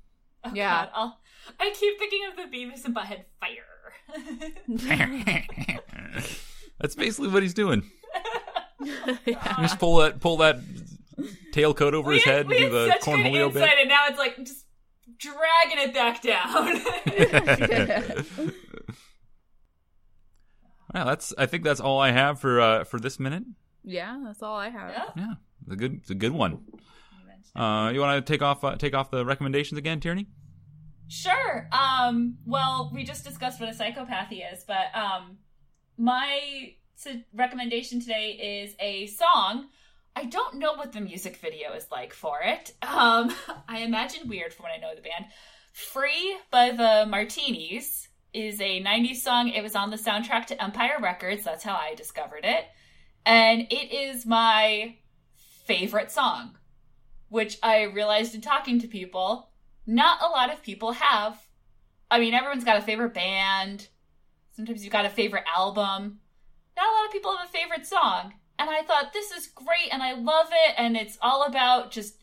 Oh, 0.44 0.52
Yeah. 0.54 0.88
God, 0.88 0.90
I'll, 0.94 1.20
I 1.62 1.74
keep 1.74 1.98
thinking 1.98 2.20
of 2.30 2.36
the 2.36 2.44
Beavis 2.54 2.84
and 2.84 2.94
Butthead 2.94 3.24
fire. 3.40 3.64
That's 6.80 6.96
basically 6.96 7.30
what 7.30 7.42
he's 7.42 7.54
doing. 7.54 7.90
yeah. 9.26 9.62
Just 9.62 9.80
pull 9.80 9.98
that 9.98 10.20
pull 10.20 10.38
that 10.38 10.60
tailcoat 11.54 11.94
over 11.94 12.10
we 12.10 12.16
his 12.16 12.24
had, 12.26 12.34
head, 12.36 12.48
we 12.50 12.58
do 12.58 12.70
the 12.70 12.90
such 12.90 13.02
cornholio 13.02 13.54
bit. 13.54 13.70
and 13.80 13.88
now 13.88 14.08
it's 14.08 14.20
like 14.20 14.36
just 14.38 14.65
dragging 15.18 15.80
it 15.80 15.94
back 15.94 16.22
down. 16.22 16.82
Yeah, 20.94 21.04
that's. 21.04 21.34
I 21.38 21.46
think 21.46 21.64
that's 21.64 21.80
all 21.82 22.00
I 22.00 22.12
have 22.12 22.40
for 22.40 22.62
uh, 22.62 22.84
for 22.86 23.00
this 23.00 23.20
minute. 23.20 23.44
yeah, 23.84 24.18
that's 24.26 24.42
all 24.42 24.56
I 24.56 24.70
have. 24.70 24.92
Yeah. 24.92 25.06
Yeah, 25.18 25.34
it's 25.66 25.74
a 25.74 25.76
good, 25.76 25.94
it's 25.96 26.10
a 26.10 26.16
good 26.16 26.32
one. 26.32 26.60
Uh, 27.56 27.90
you 27.94 28.00
want 28.00 28.26
to 28.26 28.34
take 28.34 28.42
off 28.42 28.64
uh, 28.64 28.76
take 28.78 28.94
off 28.94 29.12
the 29.12 29.26
recommendations 29.26 29.78
again, 29.78 30.00
Tierney? 30.00 30.28
Sure. 31.10 31.68
Um, 31.72 32.38
well, 32.46 32.92
we 32.94 33.04
just 33.04 33.26
discussed 33.26 33.60
what 33.60 33.68
a 33.70 33.74
psychopathy 33.74 34.42
is, 34.54 34.64
but 34.66 34.86
um, 34.94 35.38
my 35.98 36.74
su- 36.96 37.24
recommendation 37.34 38.00
today 38.00 38.64
is 38.64 38.76
a 38.80 39.08
song. 39.08 39.68
I 40.16 40.26
don't 40.26 40.56
know 40.56 40.74
what 40.74 40.94
the 40.94 41.02
music 41.02 41.38
video 41.38 41.74
is 41.74 41.88
like 41.92 42.14
for 42.14 42.40
it. 42.42 42.74
Um, 42.82 43.34
I 43.68 43.80
imagine 43.80 44.30
weird 44.30 44.54
from 44.54 44.64
when 44.64 44.72
I 44.72 44.78
know 44.78 44.96
the 44.96 45.02
band. 45.02 45.26
Free 45.74 46.38
by 46.52 46.72
the 46.72 47.06
Martinis 47.10 48.08
is 48.34 48.62
a 48.62 48.82
90s 48.82 49.18
song. 49.18 49.50
It 49.50 49.62
was 49.62 49.76
on 49.76 49.90
the 49.90 49.98
soundtrack 49.98 50.46
to 50.48 50.64
Empire 50.64 50.98
Records. 51.02 51.44
That's 51.44 51.64
how 51.64 51.76
I 51.76 51.96
discovered 51.96 52.46
it. 52.46 52.66
And 53.26 53.62
it 53.70 53.94
is 53.94 54.26
my 54.26 54.96
favorite 55.66 56.12
song, 56.12 56.58
which 57.30 57.58
I 57.62 57.84
realized 57.84 58.36
in 58.36 58.42
talking 58.42 58.80
to 58.80 58.88
people 58.88 59.50
not 59.88 60.22
a 60.22 60.28
lot 60.28 60.52
of 60.52 60.64
people 60.64 60.94
have. 60.94 61.40
I 62.10 62.20
mean, 62.20 62.34
everyone's 62.34 62.64
got 62.64 62.78
a 62.78 62.82
favorite 62.82 63.14
band. 63.14 63.88
Sometimes 64.56 64.84
you've 64.84 64.94
got 64.94 65.06
a 65.06 65.10
favorite 65.10 65.44
album. 65.56 66.20
Not 66.76 66.88
a 66.88 66.96
lot 66.96 67.06
of 67.06 67.12
people 67.12 67.36
have 67.36 67.48
a 67.48 67.52
favorite 67.52 67.86
song. 67.86 68.34
And 68.58 68.70
I 68.70 68.82
thought, 68.84 69.14
this 69.14 69.32
is 69.32 69.48
great 69.48 69.92
and 69.92 70.02
I 70.02 70.14
love 70.14 70.48
it. 70.52 70.76
And 70.78 70.96
it's 70.96 71.18
all 71.22 71.44
about 71.44 71.92
just 71.92 72.16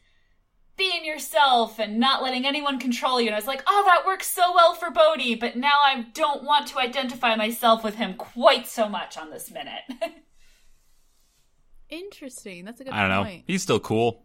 being 0.77 1.05
yourself 1.05 1.79
and 1.79 2.01
not 2.01 2.23
letting 2.23 2.47
anyone 2.47 2.79
control 2.79 3.21
you. 3.21 3.27
And 3.27 3.35
I 3.35 3.39
was 3.39 3.47
like, 3.47 3.63
oh, 3.67 3.83
that 3.87 4.07
works 4.07 4.31
so 4.31 4.53
well 4.55 4.75
for 4.75 4.91
Bodhi. 4.91 5.35
But 5.35 5.57
now 5.57 5.79
I 5.85 6.07
don't 6.15 6.45
want 6.45 6.69
to 6.69 6.79
identify 6.79 7.37
myself 7.37 7.85
with 7.85 7.97
him 7.97 8.15
quite 8.15 8.67
so 8.67 8.89
much 8.89 9.19
on 9.19 9.31
this 9.31 9.51
minute. 9.51 9.83
Interesting. 11.91 12.65
That's 12.65 12.81
a 12.81 12.85
good 12.85 12.93
I 12.93 13.07
don't 13.07 13.27
know. 13.27 13.43
He's 13.47 13.63
still 13.63 13.81
cool, 13.81 14.25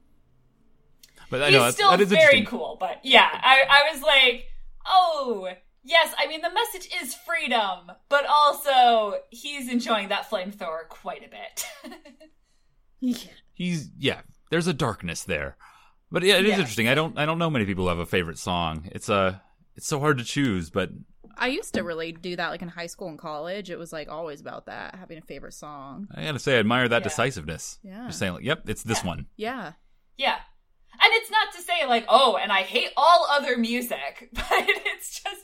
but 1.29 1.41
I 1.41 1.47
He's 1.47 1.53
know 1.53 1.63
that's, 1.63 1.75
still 1.75 1.91
that 1.91 1.99
is 1.99 2.09
very 2.09 2.45
cool, 2.45 2.77
but 2.79 3.01
yeah, 3.03 3.27
I, 3.29 3.63
I 3.69 3.91
was 3.91 4.01
like, 4.01 4.45
oh, 4.85 5.49
yes, 5.87 6.13
I 6.17 6.27
mean, 6.27 6.41
the 6.41 6.51
message 6.51 6.89
is 7.01 7.15
freedom, 7.15 7.91
but 8.09 8.25
also 8.27 9.15
he's 9.31 9.69
enjoying 9.71 10.09
that 10.09 10.29
flamethrower 10.29 10.87
quite 10.89 11.23
a 11.25 11.29
bit. 11.29 11.65
Yeah. 12.99 13.17
He's 13.53 13.89
yeah. 13.97 14.21
There's 14.49 14.67
a 14.67 14.73
darkness 14.73 15.23
there, 15.23 15.57
but 16.11 16.23
yeah, 16.23 16.35
it 16.37 16.45
is 16.45 16.49
Yes. 16.51 16.59
interesting. 16.59 16.87
I 16.87 16.95
don't 16.95 17.17
I 17.17 17.25
don't 17.25 17.37
know 17.39 17.49
many 17.49 17.65
people 17.65 17.83
who 17.85 17.89
have 17.89 17.99
a 17.99 18.05
favorite 18.05 18.37
song. 18.39 18.89
It's 18.91 19.09
uh 19.09 19.37
it's 19.75 19.87
so 19.87 19.99
hard 19.99 20.17
to 20.17 20.23
choose, 20.23 20.69
but 20.69 20.89
I 21.37 21.47
used 21.49 21.75
to 21.75 21.81
really 21.83 22.11
do 22.11 22.35
that 22.35 22.49
like 22.49 22.61
in 22.63 22.67
high 22.69 22.87
school 22.87 23.09
and 23.09 23.19
college. 23.19 23.69
It 23.69 23.77
was 23.77 23.93
like 23.93 24.09
always 24.09 24.41
about 24.41 24.65
that, 24.65 24.95
having 24.95 25.17
a 25.19 25.21
favorite 25.21 25.53
song. 25.53 26.07
I 26.13 26.23
gotta 26.23 26.39
say 26.39 26.55
I 26.55 26.59
admire 26.59 26.87
that 26.87 27.01
Yeah. 27.01 27.09
decisiveness. 27.09 27.77
Yeah. 27.83 28.07
Just 28.07 28.17
saying 28.19 28.33
like, 28.33 28.43
yep, 28.43 28.63
it's 28.67 28.81
this 28.83 29.01
Yeah. 29.03 29.07
one. 29.07 29.25
Yeah. 29.35 29.71
yeah. 30.17 30.37
And 30.99 31.13
it's 31.13 31.29
not 31.29 31.53
to 31.53 31.61
say 31.61 31.85
like, 31.85 32.05
oh, 32.09 32.37
and 32.41 32.51
I 32.51 32.63
hate 32.63 32.89
all 32.97 33.27
other 33.29 33.55
music, 33.57 34.29
but 34.33 34.47
it's 34.51 35.21
just 35.21 35.41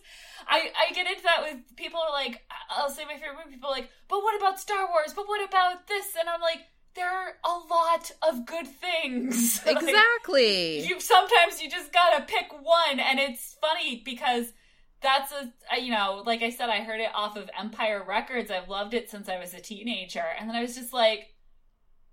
I 0.48 0.72
I 0.90 0.94
get 0.94 1.08
into 1.08 1.24
that 1.24 1.44
with 1.44 1.58
people 1.76 2.00
are 2.00 2.12
like 2.12 2.42
I'll 2.70 2.90
say 2.90 3.06
my 3.06 3.14
favorite 3.14 3.38
movie, 3.46 3.56
people 3.56 3.70
are 3.70 3.74
like, 3.74 3.90
but 4.08 4.20
what 4.24 4.38
about 4.38 4.60
Star 4.60 4.88
Wars? 4.90 5.14
But 5.16 5.28
what 5.28 5.48
about 5.48 5.88
this? 5.88 6.16
And 6.20 6.28
I'm 6.30 6.42
like, 6.42 6.60
there 6.96 7.10
are 7.10 7.34
a 7.44 7.58
lot 7.70 8.12
of 8.28 8.46
good 8.46 8.68
things. 8.68 9.62
Like, 9.66 9.82
Exactly. 9.82 10.86
you 10.86 11.00
sometimes 11.00 11.62
you 11.62 11.70
just 11.70 11.92
gotta 11.94 12.24
pick 12.26 12.52
one 12.52 13.00
and 13.00 13.20
it's 13.20 13.56
funny 13.62 14.02
because 14.04 14.54
that's 15.02 15.32
a 15.34 15.80
you 15.82 15.92
know 15.92 16.24
like 16.26 16.42
i 16.42 16.50
said 16.50 16.70
i 16.70 16.80
heard 16.80 17.02
it 17.02 17.10
off 17.14 17.36
of 17.36 17.50
empire 17.60 18.02
records 18.08 18.50
i've 18.50 18.70
loved 18.70 18.94
it 18.94 19.10
since 19.10 19.28
i 19.28 19.38
was 19.38 19.54
a 19.54 19.60
teenager 19.60 20.24
and 20.40 20.48
then 20.50 20.56
i 20.56 20.62
was 20.62 20.76
just 20.76 20.94
like 20.94 21.34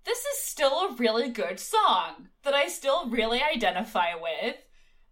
this 0.03 0.17
is 0.19 0.41
still 0.41 0.71
a 0.89 0.95
really 0.95 1.29
good 1.29 1.57
song 1.57 2.27
that 2.43 2.53
i 2.53 2.67
still 2.67 3.07
really 3.09 3.41
identify 3.41 4.13
with 4.15 4.57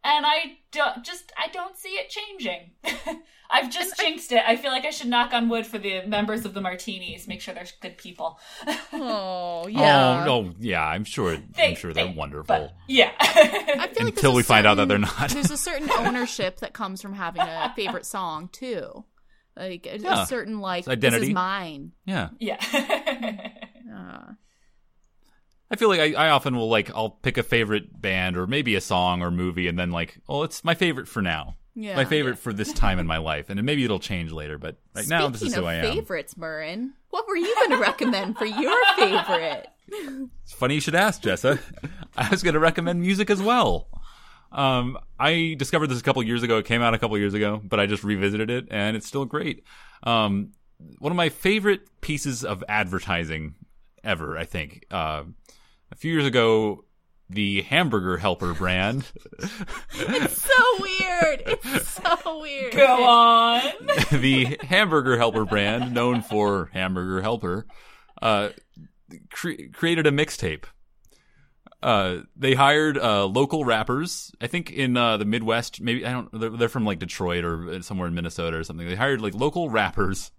and 0.03 0.25
I 0.25 0.57
don't 0.71 1.03
just 1.03 1.31
I 1.37 1.47
don't 1.49 1.77
see 1.77 1.89
it 1.89 2.09
changing. 2.09 2.71
I've 3.51 3.71
just 3.71 3.97
jinxed 3.97 4.31
it. 4.31 4.43
I 4.45 4.55
feel 4.55 4.71
like 4.71 4.85
I 4.85 4.91
should 4.91 5.07
knock 5.07 5.33
on 5.33 5.49
wood 5.49 5.65
for 5.65 5.79
the 5.79 6.05
members 6.05 6.45
of 6.45 6.53
the 6.53 6.61
Martinis. 6.61 7.27
Make 7.27 7.41
sure 7.41 7.53
they're 7.53 7.65
good 7.81 7.97
people. 7.97 8.39
oh 8.93 9.67
yeah. 9.67 10.23
Oh 10.23 10.43
no, 10.43 10.53
yeah. 10.59 10.85
I'm 10.85 11.03
sure. 11.03 11.35
They, 11.35 11.69
I'm 11.69 11.75
sure 11.75 11.91
they're 11.91 12.05
they, 12.05 12.13
wonderful. 12.13 12.45
But, 12.45 12.73
yeah. 12.87 13.11
I 13.19 13.87
feel 13.87 14.05
like 14.05 14.15
until 14.15 14.33
we 14.33 14.43
certain, 14.43 14.55
find 14.55 14.67
out 14.67 14.75
that 14.75 14.87
they're 14.87 14.99
not. 14.99 15.29
there's 15.31 15.51
a 15.51 15.57
certain 15.69 15.89
ownership 15.91 16.59
that 16.59 16.73
comes 16.73 17.01
from 17.01 17.13
having 17.13 17.41
a 17.41 17.73
favorite 17.75 18.05
song 18.05 18.49
too. 18.51 19.03
Like 19.57 19.87
a, 19.87 19.97
yeah. 19.97 20.23
a 20.23 20.25
certain 20.27 20.59
like 20.59 20.87
identity. 20.87 21.19
This 21.19 21.29
is 21.29 21.33
mine. 21.33 21.91
Yeah. 22.05 22.29
Yeah. 22.39 22.57
uh. 23.93 24.33
I 25.71 25.75
feel 25.75 25.89
like 25.89 25.99
I, 25.99 26.13
I 26.13 26.29
often 26.29 26.55
will 26.55 26.69
like 26.69 26.91
I'll 26.95 27.11
pick 27.11 27.37
a 27.37 27.43
favorite 27.43 28.01
band 28.01 28.37
or 28.37 28.47
maybe 28.47 28.75
a 28.75 28.81
song 28.81 29.21
or 29.21 29.31
movie 29.31 29.67
and 29.67 29.77
then 29.77 29.91
like, 29.91 30.19
oh, 30.27 30.43
it's 30.43 30.63
my 30.63 30.73
favorite 30.73 31.07
for 31.07 31.21
now. 31.21 31.55
Yeah. 31.75 31.95
My 31.95 32.03
favorite 32.03 32.37
for 32.37 32.51
this 32.51 32.73
time 32.73 32.99
in 32.99 33.07
my 33.07 33.19
life, 33.19 33.49
and 33.49 33.63
maybe 33.63 33.85
it'll 33.85 33.99
change 33.99 34.33
later. 34.33 34.57
But 34.57 34.77
right 34.95 35.05
Speaking 35.05 35.17
now, 35.17 35.29
this 35.29 35.41
is 35.43 35.55
who 35.55 35.63
I 35.63 35.75
am. 35.75 35.93
Favorites, 35.93 36.33
Murren. 36.33 36.91
What 37.09 37.25
were 37.27 37.37
you 37.37 37.55
going 37.55 37.69
to 37.69 37.77
recommend 37.77 38.37
for 38.37 38.45
your 38.45 38.75
favorite? 38.97 39.67
It's 40.43 40.51
funny 40.51 40.75
you 40.75 40.81
should 40.81 40.95
ask, 40.95 41.21
Jessa. 41.21 41.57
I 42.17 42.29
was 42.29 42.43
going 42.43 42.55
to 42.55 42.59
recommend 42.59 43.01
music 43.01 43.29
as 43.29 43.41
well. 43.41 43.87
Um, 44.51 44.97
I 45.19 45.55
discovered 45.57 45.87
this 45.87 45.99
a 45.99 46.03
couple 46.03 46.21
years 46.23 46.43
ago. 46.43 46.57
It 46.57 46.65
came 46.65 46.81
out 46.81 46.93
a 46.93 46.99
couple 46.99 47.17
years 47.17 47.33
ago, 47.33 47.61
but 47.63 47.79
I 47.79 47.85
just 47.85 48.03
revisited 48.03 48.49
it, 48.49 48.67
and 48.71 48.97
it's 48.97 49.07
still 49.07 49.25
great. 49.25 49.63
Um, 50.03 50.51
one 50.97 51.11
of 51.11 51.15
my 51.15 51.29
favorite 51.29 52.01
pieces 52.01 52.43
of 52.43 52.63
advertising 52.67 53.55
ever, 54.03 54.37
I 54.37 54.45
think. 54.45 54.85
Uh, 54.91 55.23
a 55.91 55.95
few 55.95 56.11
years 56.11 56.25
ago, 56.25 56.83
the 57.29 57.61
Hamburger 57.61 58.17
Helper 58.17 58.53
brand. 58.53 59.05
it's 59.93 60.41
so 60.41 60.63
weird. 60.79 61.43
It's 61.45 61.89
so 61.89 62.41
weird. 62.41 62.73
Go 62.73 63.03
on. 63.03 63.61
the 64.11 64.57
Hamburger 64.61 65.17
Helper 65.17 65.45
brand, 65.45 65.93
known 65.93 66.21
for 66.21 66.69
Hamburger 66.73 67.21
Helper, 67.21 67.67
uh, 68.21 68.49
cre- 69.29 69.69
created 69.71 70.07
a 70.07 70.11
mixtape. 70.11 70.65
Uh, 71.81 72.17
they 72.35 72.55
hired 72.55 72.97
uh, 72.97 73.25
local 73.25 73.63
rappers. 73.63 74.31
I 74.41 74.47
think 74.47 74.71
in 74.71 74.97
uh, 74.97 75.17
the 75.17 75.25
Midwest, 75.25 75.79
maybe 75.79 76.05
I 76.05 76.11
don't. 76.11 76.29
They're, 76.37 76.49
they're 76.49 76.69
from 76.69 76.85
like 76.85 76.99
Detroit 76.99 77.45
or 77.45 77.81
somewhere 77.83 78.07
in 78.07 78.15
Minnesota 78.15 78.57
or 78.57 78.63
something. 78.63 78.87
They 78.87 78.95
hired 78.95 79.21
like 79.21 79.33
local 79.33 79.69
rappers 79.69 80.31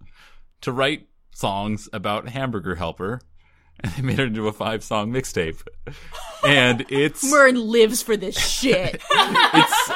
to 0.63 0.73
write 0.73 1.07
songs 1.33 1.89
about 1.95 2.29
Hamburger 2.29 2.75
Helper 2.75 3.21
and 3.83 3.93
they 3.93 4.03
made 4.03 4.19
it 4.19 4.29
into 4.29 4.49
a 4.49 4.53
five 4.53 4.83
song 4.85 5.13
mixtape. 5.13 5.63
And 6.45 6.85
it's 6.89 7.25
Murren 7.25 7.69
lives 7.69 8.03
for 8.03 8.17
this 8.17 8.39
shit. 8.39 9.01
it's 9.11 9.91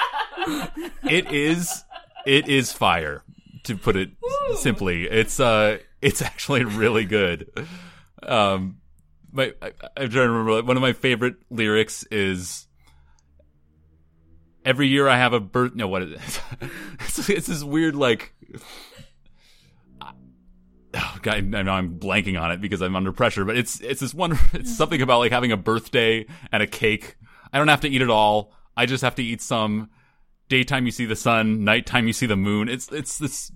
it 1.05 1.33
is 1.33 1.85
it 2.27 2.49
is 2.49 2.73
fire 2.73 3.23
to 3.65 3.77
put 3.77 3.97
it 3.97 4.11
Woo. 4.23 4.57
simply. 4.57 5.05
It's 5.05 5.41
uh 5.41 5.79
it's 6.01 6.23
actually 6.23 6.65
really 6.65 7.05
good. 7.05 7.51
Um 8.23 8.79
my 9.33 9.53
I, 9.61 9.73
I'm 9.97 10.11
trying 10.11 10.27
to 10.27 10.31
remember 10.31 10.63
one 10.63 10.77
of 10.77 10.83
my 10.83 10.93
favorite 10.93 11.37
lyrics 11.51 12.05
is 12.11 12.67
every 14.65 14.89
year 14.89 15.09
I 15.09 15.17
have 15.17 15.33
a 15.33 15.41
birth 15.41 15.75
no 15.75 15.89
what 15.89 16.03
is 16.03 16.13
it? 16.13 16.41
it's, 17.01 17.29
it's 17.29 17.47
this 17.47 17.63
weird 17.63 17.97
like 17.97 18.35
oh 20.97 21.19
god, 21.23 21.55
I 21.55 21.63
know 21.63 21.73
I'm 21.73 21.99
blanking 21.99 22.41
on 22.41 22.51
it 22.51 22.61
because 22.61 22.81
I'm 22.81 22.97
under 22.97 23.13
pressure, 23.13 23.45
but 23.45 23.57
it's 23.57 23.81
it's 23.81 24.01
this 24.01 24.15
one. 24.15 24.33
It's 24.53 24.73
mm. 24.73 24.77
something 24.77 25.03
about 25.03 25.19
like 25.19 25.33
having 25.33 25.53
a 25.53 25.57
birthday 25.57 26.27
and 26.53 26.63
a 26.63 26.67
cake. 26.67 27.17
I 27.53 27.59
don't 27.59 27.69
have 27.69 27.81
to 27.83 27.89
eat 27.89 28.03
it 28.03 28.11
all. 28.11 28.53
I 28.77 28.87
just 28.87 29.03
have 29.03 29.15
to 29.17 29.23
eat 29.23 29.41
some. 29.41 29.91
Daytime 30.49 30.85
you 30.85 30.93
see 30.93 31.07
the 31.07 31.17
sun, 31.17 31.65
nighttime 31.65 32.07
you 32.07 32.13
see 32.13 32.27
the 32.27 32.37
moon. 32.37 32.69
It's 32.69 32.93
it's 32.93 33.19
this 33.19 33.51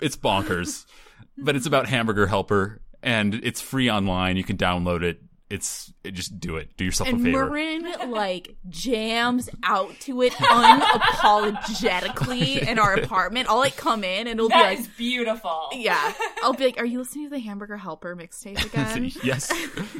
it's 0.00 0.16
bonkers, 0.16 0.86
but 1.38 1.54
it's 1.54 1.66
about 1.66 1.86
Hamburger 1.86 2.26
Helper 2.26 2.80
and 3.02 3.34
it's 3.34 3.60
free 3.60 3.90
online. 3.90 4.36
You 4.36 4.44
can 4.44 4.56
download 4.56 5.02
it 5.02 5.20
it's 5.50 5.92
it, 6.04 6.12
just 6.12 6.38
do 6.38 6.56
it. 6.56 6.76
Do 6.76 6.84
yourself 6.84 7.08
and 7.08 7.20
a 7.20 7.24
favor. 7.24 7.50
Murren 7.50 8.08
like 8.08 8.54
jams 8.68 9.50
out 9.64 9.98
to 10.00 10.20
it 10.22 10.32
unapologetically 10.34 12.64
in 12.66 12.78
our 12.78 12.94
apartment. 12.94 13.48
I'll 13.50 13.58
like 13.58 13.76
come 13.76 14.04
in 14.04 14.28
and 14.28 14.38
it'll 14.38 14.48
that 14.48 14.76
be 14.76 14.82
like 14.82 14.96
beautiful. 14.96 15.70
Yeah, 15.72 16.12
I'll 16.44 16.52
be 16.52 16.66
like, 16.66 16.78
"Are 16.78 16.84
you 16.84 17.00
listening 17.00 17.24
to 17.26 17.30
the 17.30 17.40
Hamburger 17.40 17.76
Helper 17.76 18.14
mixtape 18.14 18.64
again?" 18.64 19.10
yes, 19.24 19.52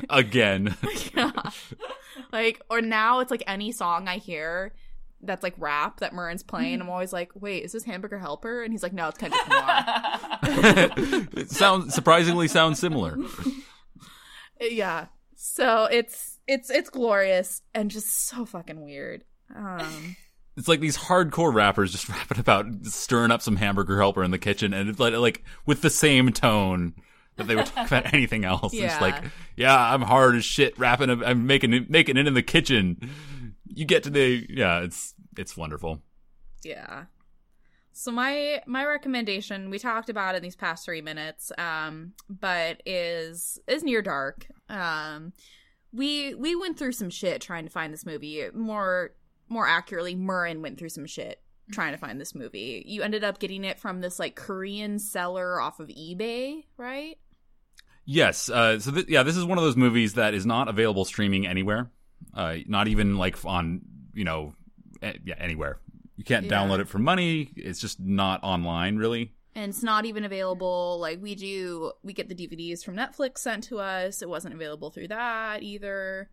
again. 0.09 0.77
yeah, 1.17 1.33
like 2.33 2.63
or 2.71 2.81
now 2.81 3.19
it's 3.19 3.33
like 3.33 3.43
any 3.49 3.73
song 3.73 4.07
I 4.07 4.19
hear 4.19 4.73
that's 5.23 5.43
like 5.43 5.55
rap 5.59 5.99
that 5.99 6.13
Murren's 6.13 6.45
playing. 6.45 6.75
Mm-hmm. 6.75 6.83
I'm 6.83 6.91
always 6.91 7.13
like, 7.13 7.33
wait, 7.35 7.65
is 7.65 7.73
this 7.73 7.85
Hamburger 7.85 8.19
Helper? 8.19 8.63
And 8.63 8.73
he's 8.73 8.83
like, 8.83 8.95
no, 8.95 9.09
it's 9.09 9.19
Kendrick 9.19 9.47
Lamar. 9.49 9.85
it 11.35 11.51
sounds 11.51 11.93
surprisingly 11.93 12.49
sounds 12.49 12.79
similar. 12.79 13.19
Yeah, 14.61 15.07
so 15.43 15.85
it's 15.85 16.39
it's 16.47 16.69
it's 16.69 16.91
glorious 16.91 17.63
and 17.75 17.91
just 17.91 18.29
so 18.29 18.45
fucking 18.45 18.83
weird. 18.83 19.25
Um 19.55 20.17
it's 20.59 20.69
like 20.69 20.81
these 20.81 20.99
hardcore 20.99 21.53
rappers 21.55 21.93
just 21.93 22.09
rapping 22.11 22.39
about 22.39 22.67
stirring 22.85 23.31
up 23.31 23.41
some 23.41 23.57
hamburger 23.57 23.99
helper 23.99 24.23
in 24.23 24.33
the 24.33 24.39
kitchen 24.39 24.75
and 24.75 24.91
it's 24.91 25.01
like, 25.01 25.15
like 25.15 25.43
with 25.65 25.81
the 25.81 25.89
same 25.89 26.31
tone 26.33 26.95
that 27.37 27.47
they 27.47 27.57
would 27.57 27.67
talk 27.67 27.87
about 27.87 28.13
anything 28.15 28.45
else. 28.45 28.75
Yeah. 28.75 28.93
It's 28.93 29.01
like, 29.01 29.25
yeah, 29.57 29.77
I'm 29.77 30.03
hard 30.03 30.37
as 30.37 30.45
shit 30.45 30.79
rapping. 30.79 31.09
I'm 31.09 31.47
making 31.47 31.73
it, 31.73 31.89
making 31.89 32.19
it 32.19 32.27
in 32.27 32.35
the 32.35 32.43
kitchen. 32.43 33.11
You 33.67 33.87
get 33.87 34.03
to 34.03 34.11
the 34.11 34.47
yeah, 34.51 34.81
it's 34.81 35.15
it's 35.39 35.57
wonderful. 35.57 36.03
Yeah. 36.63 37.05
So 38.01 38.11
my 38.11 38.63
my 38.67 38.87
recommendation, 38.87 39.69
we 39.69 39.79
talked 39.79 40.09
about 40.09 40.35
in 40.35 40.43
these 40.43 40.57
past 40.57 40.87
three 40.87 41.03
minutes, 41.03 41.53
um, 41.59 42.15
but 42.31 42.81
is 42.87 43.61
is 43.69 43.83
near 43.83 44.01
dark. 44.01 44.47
Um, 44.71 45.35
we 45.93 46.35
we 46.35 46.57
went 46.57 46.79
through 46.79 46.93
some 46.93 47.11
shit 47.11 47.43
trying 47.43 47.65
to 47.65 47.71
find 47.71 47.93
this 47.93 48.07
movie. 48.07 48.43
More 48.55 49.11
more 49.51 49.67
accurately, 49.67 50.17
Murren 50.17 50.63
went 50.63 50.79
through 50.79 50.89
some 50.89 51.05
shit 51.05 51.43
trying 51.73 51.93
to 51.93 51.99
find 51.99 52.19
this 52.19 52.35
movie. 52.35 52.83
You 52.87 53.03
ended 53.03 53.23
up 53.23 53.39
getting 53.39 53.65
it 53.65 53.79
from 53.79 54.01
this 54.01 54.19
like 54.19 54.35
Korean 54.35 54.99
seller 54.99 55.61
off 55.61 55.79
of 55.79 55.89
eBay, 55.89 56.65
right? 56.79 57.19
Yes. 58.07 58.49
Uh, 58.49 58.79
so 58.79 58.93
th- 58.93 59.09
yeah, 59.11 59.25
this 59.25 59.37
is 59.37 59.45
one 59.45 59.59
of 59.59 59.65
those 59.65 59.77
movies 59.77 60.15
that 60.15 60.33
is 60.33 60.47
not 60.47 60.69
available 60.69 61.05
streaming 61.05 61.47
anywhere. 61.47 61.91
Uh, 62.33 62.57
not 62.67 62.89
even 62.89 63.19
like 63.19 63.45
on 63.45 63.83
you 64.15 64.25
know, 64.25 64.55
yeah, 65.03 65.35
anywhere. 65.37 65.81
You 66.21 66.25
can't 66.25 66.45
yeah. 66.45 66.53
download 66.53 66.81
it 66.81 66.89
for 66.89 66.99
money. 66.99 67.51
It's 67.57 67.81
just 67.81 67.99
not 67.99 68.45
online, 68.45 68.99
really. 68.99 69.33
And 69.55 69.71
it's 69.71 69.83
not 69.83 70.05
even 70.05 70.27
available. 70.27 70.99
Like 71.01 71.19
we 71.23 71.35
do, 71.35 71.93
we 72.03 72.13
get 72.13 72.29
the 72.29 72.35
DVDs 72.35 72.85
from 72.85 72.95
Netflix 72.95 73.39
sent 73.39 73.65
to 73.65 73.79
us. 73.79 74.21
It 74.21 74.29
wasn't 74.29 74.53
available 74.53 74.91
through 74.91 75.09
that 75.09 75.63
either. 75.63 76.29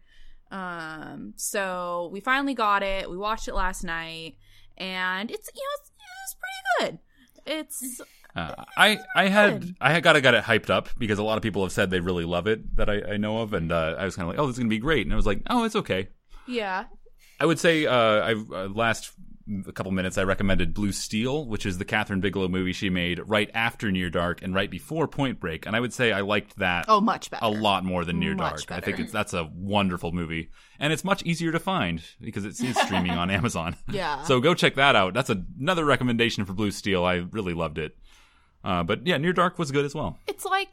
Um, 0.52 1.36
so 1.38 2.10
we 2.12 2.20
finally 2.20 2.54
got 2.54 2.84
it. 2.84 3.10
We 3.10 3.16
watched 3.16 3.48
it 3.48 3.56
last 3.56 3.86
night, 3.86 4.36
and 4.78 5.32
it's 5.32 5.50
you 5.56 5.62
know 5.62 5.80
it's, 5.80 5.92
it's 6.26 6.36
pretty 6.36 6.92
good. 6.92 7.00
It's 7.46 8.02
uh, 8.36 8.66
I 8.78 9.00
I 9.16 9.30
had 9.30 9.74
I 9.80 9.94
had 9.94 10.04
got 10.04 10.22
got 10.22 10.34
it 10.34 10.44
hyped 10.44 10.70
up 10.70 10.90
because 10.98 11.18
a 11.18 11.24
lot 11.24 11.38
of 11.38 11.44
people 11.44 11.64
have 11.64 11.72
said 11.72 11.92
they 11.92 12.02
really 12.02 12.26
love 12.26 12.46
it 12.48 12.76
that 12.76 12.90
I, 12.90 13.14
I 13.14 13.18
know 13.18 13.38
of, 13.38 13.54
and 13.54 13.72
uh, 13.72 13.96
I 13.98 14.04
was 14.04 14.18
kind 14.18 14.28
of 14.28 14.36
like, 14.36 14.44
oh, 14.44 14.48
this 14.48 14.56
is 14.56 14.60
gonna 14.60 14.68
be 14.68 14.80
great, 14.80 15.06
and 15.06 15.14
I 15.14 15.16
was 15.16 15.26
like, 15.26 15.44
oh, 15.50 15.64
it's 15.64 15.78
okay. 15.78 16.10
Yeah. 16.46 16.88
I 17.40 17.46
would 17.46 17.60
say 17.60 17.86
uh, 17.86 17.94
I 17.94 18.34
uh, 18.34 18.68
last 18.68 19.14
a 19.66 19.72
couple 19.72 19.92
minutes, 19.92 20.18
I 20.18 20.24
recommended 20.24 20.74
Blue 20.74 20.92
Steel, 20.92 21.46
which 21.46 21.66
is 21.66 21.78
the 21.78 21.86
Kathryn 21.86 22.22
Bigelow 22.22 22.48
movie 22.48 22.74
she 22.74 22.90
made 22.90 23.20
right 23.26 23.50
after 23.54 23.92
Near 23.92 24.10
Dark 24.10 24.42
and 24.42 24.54
right 24.54 24.70
before 24.70 25.08
Point 25.08 25.40
Break. 25.40 25.66
And 25.66 25.76
I 25.76 25.80
would 25.80 25.94
say 25.94 26.12
I 26.12 26.22
liked 26.22 26.58
that. 26.58 26.86
Oh, 26.88 27.00
much 27.00 27.30
better. 27.30 27.46
A 27.46 27.50
lot 27.50 27.86
more 27.86 28.04
than 28.04 28.20
Near 28.20 28.36
much 28.36 28.66
Dark. 28.66 28.68
Better. 28.68 28.82
I 28.82 28.86
think 28.86 29.00
it's 29.00 29.12
that's 29.12 29.34
a 29.34 29.50
wonderful 29.54 30.12
movie, 30.12 30.50
and 30.80 30.92
it's 30.92 31.04
much 31.04 31.24
easier 31.24 31.52
to 31.52 31.60
find 31.60 32.04
because 32.20 32.46
it 32.46 32.60
is 32.60 32.78
streaming 32.78 33.12
on 33.12 33.30
Amazon. 33.32 33.76
Yeah. 33.90 34.24
So 34.24 34.40
go 34.40 34.54
check 34.54 34.76
that 34.76 34.96
out. 34.96 35.14
That's 35.14 35.30
a, 35.30 35.44
another 35.60 35.86
recommendation 35.86 36.46
for 36.46 36.54
Blue 36.54 36.72
Steel. 36.72 37.04
I 37.04 37.16
really 37.16 37.54
loved 37.54 37.78
it. 37.78 37.98
Uh, 38.64 38.84
but 38.84 39.08
yeah, 39.08 39.18
Near 39.18 39.34
Dark 39.34 39.58
was 39.58 39.72
good 39.72 39.86
as 39.86 39.96
well. 39.96 40.18
It's 40.28 40.46
like 40.46 40.70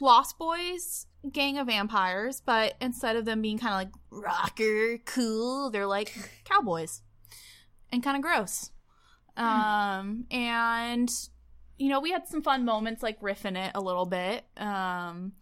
Lost 0.00 0.38
Boys 0.38 1.06
gang 1.32 1.58
of 1.58 1.66
vampires, 1.66 2.42
but 2.44 2.74
instead 2.80 3.16
of 3.16 3.24
them 3.24 3.42
being 3.42 3.58
kind 3.58 3.72
of 3.72 3.76
like 3.76 4.24
rocker 4.24 4.98
cool, 5.04 5.70
they're 5.70 5.86
like 5.86 6.14
cowboys 6.44 7.02
and 7.92 8.02
kind 8.02 8.16
of 8.16 8.22
gross. 8.22 8.70
Um, 9.36 10.24
and 10.30 11.08
you 11.78 11.88
know, 11.88 12.00
we 12.00 12.10
had 12.10 12.26
some 12.26 12.42
fun 12.42 12.64
moments 12.64 13.02
like 13.04 13.20
riffing 13.20 13.56
it 13.56 13.70
a 13.74 13.80
little 13.80 14.06
bit. 14.06 14.44
Um, 14.56 15.32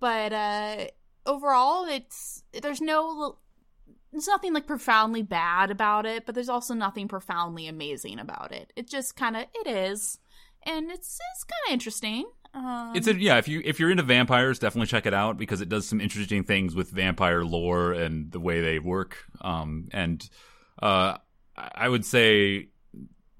but 0.00 0.32
uh, 0.32 0.86
overall, 1.26 1.84
it's 1.84 2.42
there's 2.62 2.80
no 2.80 3.36
there's 4.12 4.28
nothing 4.28 4.54
like 4.54 4.66
profoundly 4.66 5.22
bad 5.22 5.70
about 5.70 6.06
it, 6.06 6.24
but 6.24 6.34
there's 6.34 6.48
also 6.48 6.72
nothing 6.72 7.06
profoundly 7.06 7.66
amazing 7.66 8.18
about 8.18 8.52
it. 8.52 8.72
It 8.76 8.88
just 8.88 9.14
kind 9.14 9.36
of 9.36 9.44
it 9.54 9.66
is, 9.66 10.18
and 10.62 10.90
it's 10.90 11.18
it's 11.34 11.44
kind 11.44 11.68
of 11.68 11.72
interesting. 11.74 12.24
Um, 12.54 12.92
it's 12.94 13.06
a 13.06 13.14
yeah. 13.14 13.36
If 13.36 13.46
you 13.46 13.60
if 13.62 13.78
you're 13.78 13.90
into 13.90 14.04
vampires, 14.04 14.58
definitely 14.58 14.86
check 14.86 15.04
it 15.04 15.12
out 15.12 15.36
because 15.36 15.60
it 15.60 15.68
does 15.68 15.86
some 15.86 16.00
interesting 16.00 16.44
things 16.44 16.74
with 16.74 16.90
vampire 16.90 17.44
lore 17.44 17.92
and 17.92 18.32
the 18.32 18.40
way 18.40 18.62
they 18.62 18.78
work. 18.78 19.18
Um, 19.42 19.88
and 19.92 20.26
Uh, 20.82 21.16
I 21.56 21.88
would 21.88 22.04
say 22.04 22.68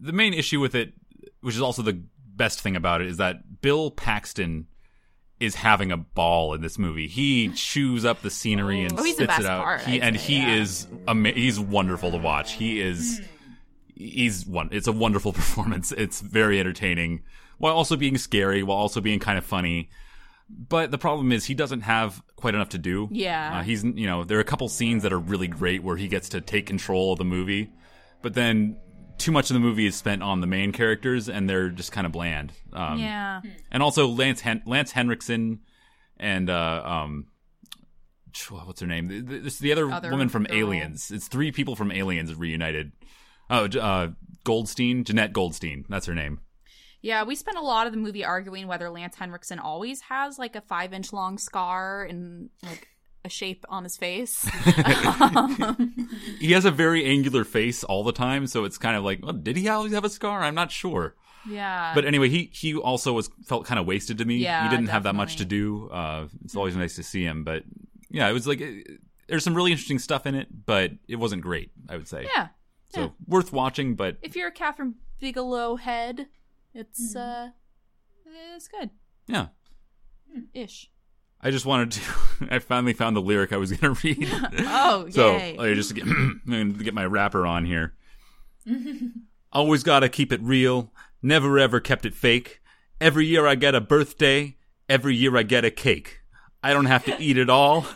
the 0.01 0.13
main 0.13 0.35
issue 0.35 0.61
with 0.61 0.75
it, 0.75 0.93
which 1.41 1.55
is 1.55 1.61
also 1.61 1.83
the 1.83 2.01
best 2.35 2.61
thing 2.61 2.77
about 2.77 3.01
it, 3.01 3.07
is 3.09 3.17
that 3.19 3.61
Bill 3.61 3.91
Paxton 3.91 4.67
is 5.39 5.55
having 5.57 5.93
a 5.93 5.97
ball 5.99 6.55
in 6.55 6.63
this 6.63 6.79
movie. 6.79 7.09
He 7.09 7.51
chews 7.51 8.05
up 8.07 8.23
the 8.23 8.31
scenery 8.31 8.83
and 8.85 8.99
Oh, 8.99 9.03
spits 9.05 9.39
it 9.39 9.45
out. 9.47 9.63
part, 9.65 9.81
he, 9.83 10.01
and 10.01 10.19
say, 10.19 10.23
he 10.23 10.37
yeah. 10.39 10.55
is 10.55 10.87
ama- 11.07 11.33
he's 11.33 11.61
wonderful 11.61 12.11
to 12.13 12.17
watch. 12.17 12.53
He 12.55 12.81
is 12.81 13.21
he's 13.95 14.47
one. 14.47 14.69
It's 14.73 14.87
a 14.87 14.93
wonderful 14.93 15.33
performance. 15.35 15.93
It's 15.93 16.21
very 16.21 16.59
entertaining 16.61 17.23
while 17.59 17.75
also 17.75 17.97
being 17.97 18.17
scary, 18.19 18.63
while 18.63 18.79
also 18.79 19.01
being 19.01 19.19
kind 19.19 19.37
of 19.39 19.45
funny. 19.45 19.91
But 20.49 20.91
the 20.91 20.99
problem 20.99 21.33
is 21.33 21.45
he 21.47 21.55
doesn't 21.55 21.81
have 21.83 22.23
quite 22.37 22.55
enough 22.55 22.69
to 22.71 22.79
do. 22.79 23.09
Yeah. 23.11 23.59
Uh, 23.59 23.63
he's 23.63 23.83
you 23.85 24.07
know 24.07 24.25
there 24.25 24.39
are 24.39 24.43
a 24.43 24.45
couple 24.45 24.69
scenes 24.69 25.03
that 25.03 25.13
are 25.13 25.19
really 25.19 25.49
great 25.49 25.83
where 25.83 25.97
he 25.97 26.09
gets 26.09 26.29
to 26.31 26.41
take 26.41 26.67
control 26.67 27.13
of 27.13 27.19
the 27.19 27.25
movie, 27.25 27.73
but 28.27 28.35
then 28.35 28.77
too 29.19 29.31
much 29.31 29.51
of 29.51 29.55
the 29.55 29.61
movie 29.61 29.87
is 29.87 29.95
spent 29.95 30.21
on 30.21 30.41
the 30.41 30.49
main 30.49 30.73
characters 30.73 31.29
and 31.29 31.49
they're 31.49 31.69
just 31.71 31.93
kind 31.93 32.05
of 32.09 32.13
bland. 32.13 32.53
Um, 32.73 32.99
yeah. 32.99 33.41
and 33.71 33.85
also 33.85 34.09
Lance 34.09 34.41
Hen- 34.41 34.65
Lance 34.67 34.91
Henriksen 34.91 35.61
and 36.17 36.51
uh, 36.51 36.83
um, 36.85 37.29
what's 38.51 38.81
her 38.81 38.87
name? 38.89 39.07
The, 39.07 39.21
the, 39.21 39.39
this- 39.39 39.59
the 39.61 39.71
other, 39.71 39.89
Other 39.93 40.11
woman 40.11 40.29
from 40.29 40.43
girl. 40.43 40.57
Aliens. 40.59 41.13
It's 41.13 41.29
three 41.29 41.53
people 41.53 41.77
from 41.77 41.93
Aliens 41.93 42.35
reunited. 42.35 42.91
Oh, 43.49 43.67
uh, 43.67 44.09
Goldstein, 44.43 45.05
Jenette 45.05 45.33
Goldstein. 45.33 45.85
That's 45.89 46.07
her 46.07 46.15
name. 46.17 46.41
Yeah, 47.01 47.23
we 47.23 47.37
spent 47.37 47.57
a 47.59 47.63
lot 47.63 47.87
of 47.87 47.93
the 47.93 48.01
movie 48.01 48.25
arguing 48.25 48.67
whether 48.67 48.91
Lance 48.91 49.15
Henriksen 49.15 49.61
always 49.61 50.01
has 50.01 50.37
like 50.37 50.57
a 50.57 50.61
five 50.63 50.93
inch 50.93 51.13
long 51.13 51.39
scar 51.39 52.03
and 52.03 52.51
like 52.65 52.89
a 53.27 53.29
shape 53.29 53.65
on 53.69 53.85
his 53.85 53.97
face. 53.97 54.49
Um, 55.21 56.09
He 56.41 56.53
has 56.53 56.65
a 56.65 56.71
very 56.71 57.05
angular 57.05 57.45
face 57.45 57.85
all 57.85 58.05
the 58.05 58.13
time, 58.13 58.47
so 58.47 58.65
it's 58.65 58.79
kind 58.79 58.97
of 58.97 59.05
like, 59.05 59.21
well, 59.23 59.33
did 59.33 59.57
he 59.57 59.69
always 59.69 59.93
have 59.93 60.05
a 60.05 60.11
scar? 60.11 60.43
I'm 60.43 60.55
not 60.55 60.71
sure. 60.71 61.15
yeah. 61.49 61.93
But 61.95 62.05
anyway, 62.05 62.29
he 62.29 62.51
he 62.53 62.75
also 62.75 63.13
was 63.13 63.29
felt 63.45 63.65
kind 63.67 63.79
of 63.79 63.87
wasted 63.87 64.19
to 64.19 64.25
me. 64.25 64.37
Yeah, 64.39 64.65
he 64.65 64.69
didn't 64.75 64.89
have 64.89 65.03
that 65.05 65.15
much 65.15 65.37
to 65.37 65.45
do. 65.45 65.89
Uh, 65.91 66.29
it's 66.45 66.57
always 66.57 66.77
nice 66.77 66.97
to 66.97 67.03
see 67.03 67.23
him, 67.25 67.45
but 67.45 67.63
yeah, 68.11 68.29
it 68.29 68.33
was 68.33 68.47
like 68.47 68.61
uh, 68.63 68.67
there's 69.29 69.45
some 69.45 69.55
really 69.55 69.71
interesting 69.73 69.99
stuff 69.99 70.27
in 70.27 70.35
it, 70.35 70.49
but 70.67 70.93
it 71.09 71.17
wasn't 71.17 71.43
great. 71.43 71.71
I 71.89 71.97
would 71.97 72.09
say. 72.09 72.27
yeah. 72.35 72.49
So 72.95 73.01
yeah. 73.01 73.09
worth 73.27 73.53
watching, 73.53 73.97
but 73.97 74.17
If 74.23 74.37
you're 74.37 74.49
a 74.49 74.53
Kathryn 74.55 74.95
Bigelow 75.21 75.77
head, 75.77 76.27
it's 76.75 77.13
Hmm. 77.13 77.19
uh 77.19 77.49
it's 78.57 78.69
good. 78.69 78.91
yeah. 79.27 79.47
Ish. 80.55 80.91
I 81.41 81.51
just 81.51 81.67
wanted 81.67 81.93
to. 81.93 82.01
I 82.51 82.59
finally 82.59 82.93
found 82.93 83.17
the 83.17 83.21
lyric 83.23 83.53
I 83.53 83.57
was 83.57 83.73
going 83.73 83.95
to 83.97 84.01
read. 84.07 84.29
Oh, 84.69 85.09
so 85.11 85.37
yay. 85.37 85.57
I 85.59 85.75
just 85.75 85.95
get, 85.95 86.05
get 86.79 86.95
my 86.95 87.05
rapper 87.07 87.47
on 87.47 87.65
here. 87.65 87.95
Always 89.53 89.83
gotta 89.85 90.09
keep 90.09 90.33
it 90.33 90.43
real. 90.43 90.93
Never 91.23 91.59
ever 91.59 91.81
kept 91.81 92.05
it 92.05 92.15
fake. 92.15 92.61
Every 93.01 93.27
year 93.27 93.47
I 93.47 93.55
get 93.55 93.75
a 93.75 93.81
birthday. 93.81 94.57
Every 94.89 95.15
year 95.15 95.37
I 95.37 95.43
get 95.45 95.65
a 95.65 95.71
cake. 95.71 96.21
I 96.63 96.73
don't 96.73 96.87
have 96.87 97.05
to 97.05 97.17
eat 97.21 97.39
it 97.39 97.49
all. 97.51 97.87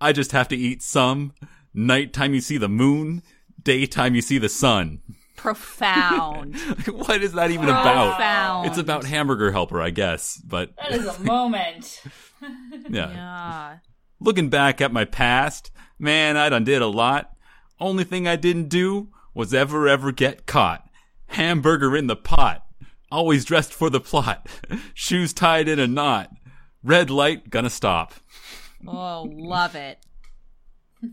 I 0.00 0.12
just 0.12 0.32
have 0.32 0.48
to 0.48 0.56
eat 0.56 0.82
some. 0.82 1.32
Nighttime 1.72 2.34
you 2.34 2.40
see 2.40 2.58
the 2.58 2.68
moon. 2.68 3.22
Daytime 3.62 4.14
you 4.14 4.20
see 4.22 4.38
the 4.38 4.48
sun. 4.48 5.00
Profound. 5.40 6.54
what 6.88 7.22
is 7.22 7.32
that 7.32 7.50
even 7.50 7.70
about? 7.70 8.66
It's 8.66 8.76
about 8.76 9.04
Hamburger 9.04 9.50
Helper, 9.50 9.80
I 9.80 9.88
guess. 9.88 10.36
But 10.36 10.76
That 10.76 10.92
is 10.92 11.06
a 11.06 11.18
moment. 11.20 12.02
yeah. 12.90 13.10
yeah. 13.10 13.76
Looking 14.20 14.50
back 14.50 14.82
at 14.82 14.92
my 14.92 15.06
past, 15.06 15.70
man, 15.98 16.36
I 16.36 16.50
done 16.50 16.64
did 16.64 16.82
a 16.82 16.86
lot. 16.88 17.34
Only 17.80 18.04
thing 18.04 18.28
I 18.28 18.36
didn't 18.36 18.68
do 18.68 19.08
was 19.32 19.54
ever, 19.54 19.88
ever 19.88 20.12
get 20.12 20.44
caught. 20.44 20.86
Hamburger 21.28 21.96
in 21.96 22.06
the 22.06 22.16
pot. 22.16 22.66
Always 23.10 23.46
dressed 23.46 23.72
for 23.72 23.88
the 23.88 23.98
plot. 23.98 24.46
Shoes 24.94 25.32
tied 25.32 25.68
in 25.68 25.78
a 25.78 25.86
knot. 25.86 26.30
Red 26.82 27.08
light, 27.08 27.48
gonna 27.48 27.70
stop. 27.70 28.12
Oh, 28.86 29.26
love 29.32 29.74
it. 29.74 30.04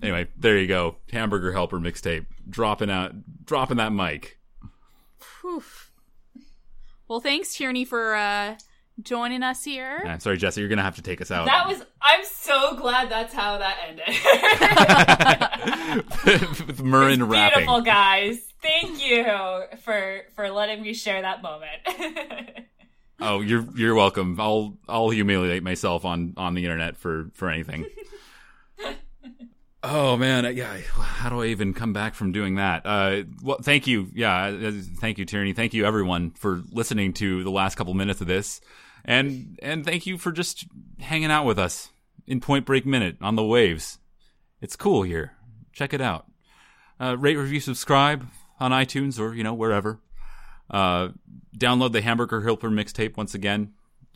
Anyway, 0.02 0.28
there 0.38 0.58
you 0.58 0.68
go. 0.68 0.96
Hamburger 1.12 1.52
Helper 1.52 1.80
mixtape. 1.80 2.26
Dropping 2.50 2.90
out, 2.90 3.14
dropping 3.46 3.78
that 3.78 3.92
mic. 3.94 4.40
Whew. 5.42 5.64
Well, 7.08 7.20
thanks, 7.22 7.56
Tierney, 7.56 7.86
for 7.86 8.16
uh 8.16 8.56
joining 9.02 9.44
us 9.44 9.64
here. 9.64 10.04
I'm 10.06 10.20
sorry, 10.20 10.38
Jesse, 10.38 10.60
you're 10.60 10.70
gonna 10.70 10.82
have 10.84 10.96
to 10.98 11.02
take 11.02 11.22
us 11.22 11.32
out. 11.32 11.46
That 11.46 11.68
was. 11.68 11.82
I'm 12.02 12.24
so 12.26 12.76
glad 12.76 13.10
that's 13.10 13.34
how 13.34 13.58
that 13.58 13.78
ended. 13.88 14.08
With 16.68 16.84
Murrin 16.84 17.28
rapping. 17.30 17.60
Beautiful 17.60 17.82
guys. 17.82 18.40
Thank 18.62 19.02
you 19.06 19.24
for 19.84 20.22
for 20.36 20.50
letting 20.50 20.82
me 20.82 20.94
share 20.94 21.22
that 21.22 21.42
moment. 21.42 21.82
Oh, 23.20 23.42
you're 23.42 23.66
you're 23.76 23.96
welcome. 23.96 24.40
I'll 24.40 24.78
I'll 24.88 25.10
humiliate 25.10 25.64
myself 25.64 26.06
on 26.06 26.36
on 26.38 26.54
the 26.54 26.64
internet 26.64 26.98
for 26.98 27.32
for 27.34 27.50
anything. 27.50 27.88
oh 29.88 30.18
man, 30.18 30.56
yeah. 30.56 30.78
How 30.96 31.30
do 31.30 31.42
I 31.42 31.48
even 31.48 31.74
come 31.74 31.94
back 31.94 32.14
from 32.14 32.32
doing 32.32 32.56
that? 32.56 32.86
Uh, 32.86 33.24
well, 33.42 33.58
thank 33.62 33.88
you. 33.88 34.10
Yeah, 34.14 34.46
uh, 34.46 34.72
thank 35.00 35.18
you, 35.18 35.26
Tierney. 35.26 35.54
Thank 35.54 35.74
you, 35.74 35.86
everyone, 35.86 36.32
for 36.32 36.62
listening 36.72 37.14
to 37.14 37.44
the 37.44 37.52
last 37.52 37.76
couple 37.76 37.94
minutes 37.94 38.22
of 38.22 38.28
this, 38.28 38.62
and 39.06 39.58
and 39.62 39.86
thank 39.86 40.06
you 40.06 40.18
for 40.18 40.32
just 40.32 40.66
hanging 41.00 41.32
out 41.32 41.46
with 41.46 41.58
us 41.58 41.90
in 42.26 42.42
Point 42.42 42.66
Break 42.66 42.86
Minute 42.86 43.18
on 43.22 43.36
the 43.36 43.44
waves. 43.44 43.98
It's 44.62 44.76
cool 44.76 45.04
here. 45.04 45.34
Check 45.72 45.94
it 45.94 46.02
out. 46.02 46.26
Uh, 47.00 47.16
rate, 47.18 47.38
review, 47.38 47.60
subscribe 47.60 48.28
on 48.60 48.72
iTunes 48.72 49.20
or 49.20 49.34
you 49.34 49.44
know 49.44 49.54
wherever. 49.54 50.00
Uh, 50.70 51.10
download 51.58 51.94
the 51.94 52.02
Hamburger 52.02 52.42
Helper 52.42 52.70
mixtape 52.70 53.16
once 53.16 53.34
again. 53.34 53.74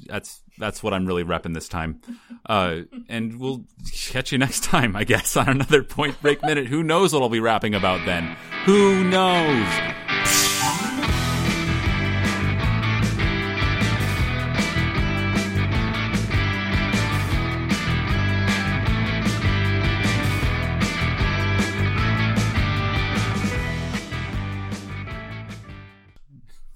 That's 0.08 0.42
that's 0.58 0.84
what 0.84 0.94
I'm 0.94 1.06
really 1.06 1.24
repping 1.24 1.54
this 1.54 1.68
time. 1.68 2.02
Uh, 2.46 2.82
and 3.10 3.40
we'll 3.40 3.66
catch 3.92 4.32
you 4.32 4.38
next 4.38 4.64
time, 4.64 4.96
I 4.96 5.04
guess, 5.04 5.36
on 5.38 5.50
another 5.50 5.84
Point 5.84 6.22
Break 6.22 6.42
minute. 6.44 6.68
Who 6.68 6.84
knows 6.84 7.14
what 7.14 7.22
I'll 7.22 7.30
be 7.30 7.40
rapping 7.40 7.76
about 7.76 8.06
then? 8.06 8.36
Who 8.66 9.04
knows? 9.04 9.68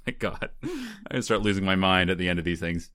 My 0.07 0.13
God, 0.19 0.51
I'm 1.09 1.23
start 1.23 1.41
losing 1.41 1.65
my 1.65 1.75
mind 1.75 2.11
at 2.11 2.19
the 2.19 2.29
end 2.29 2.37
of 2.37 2.45
these 2.45 2.59
things. 2.59 2.91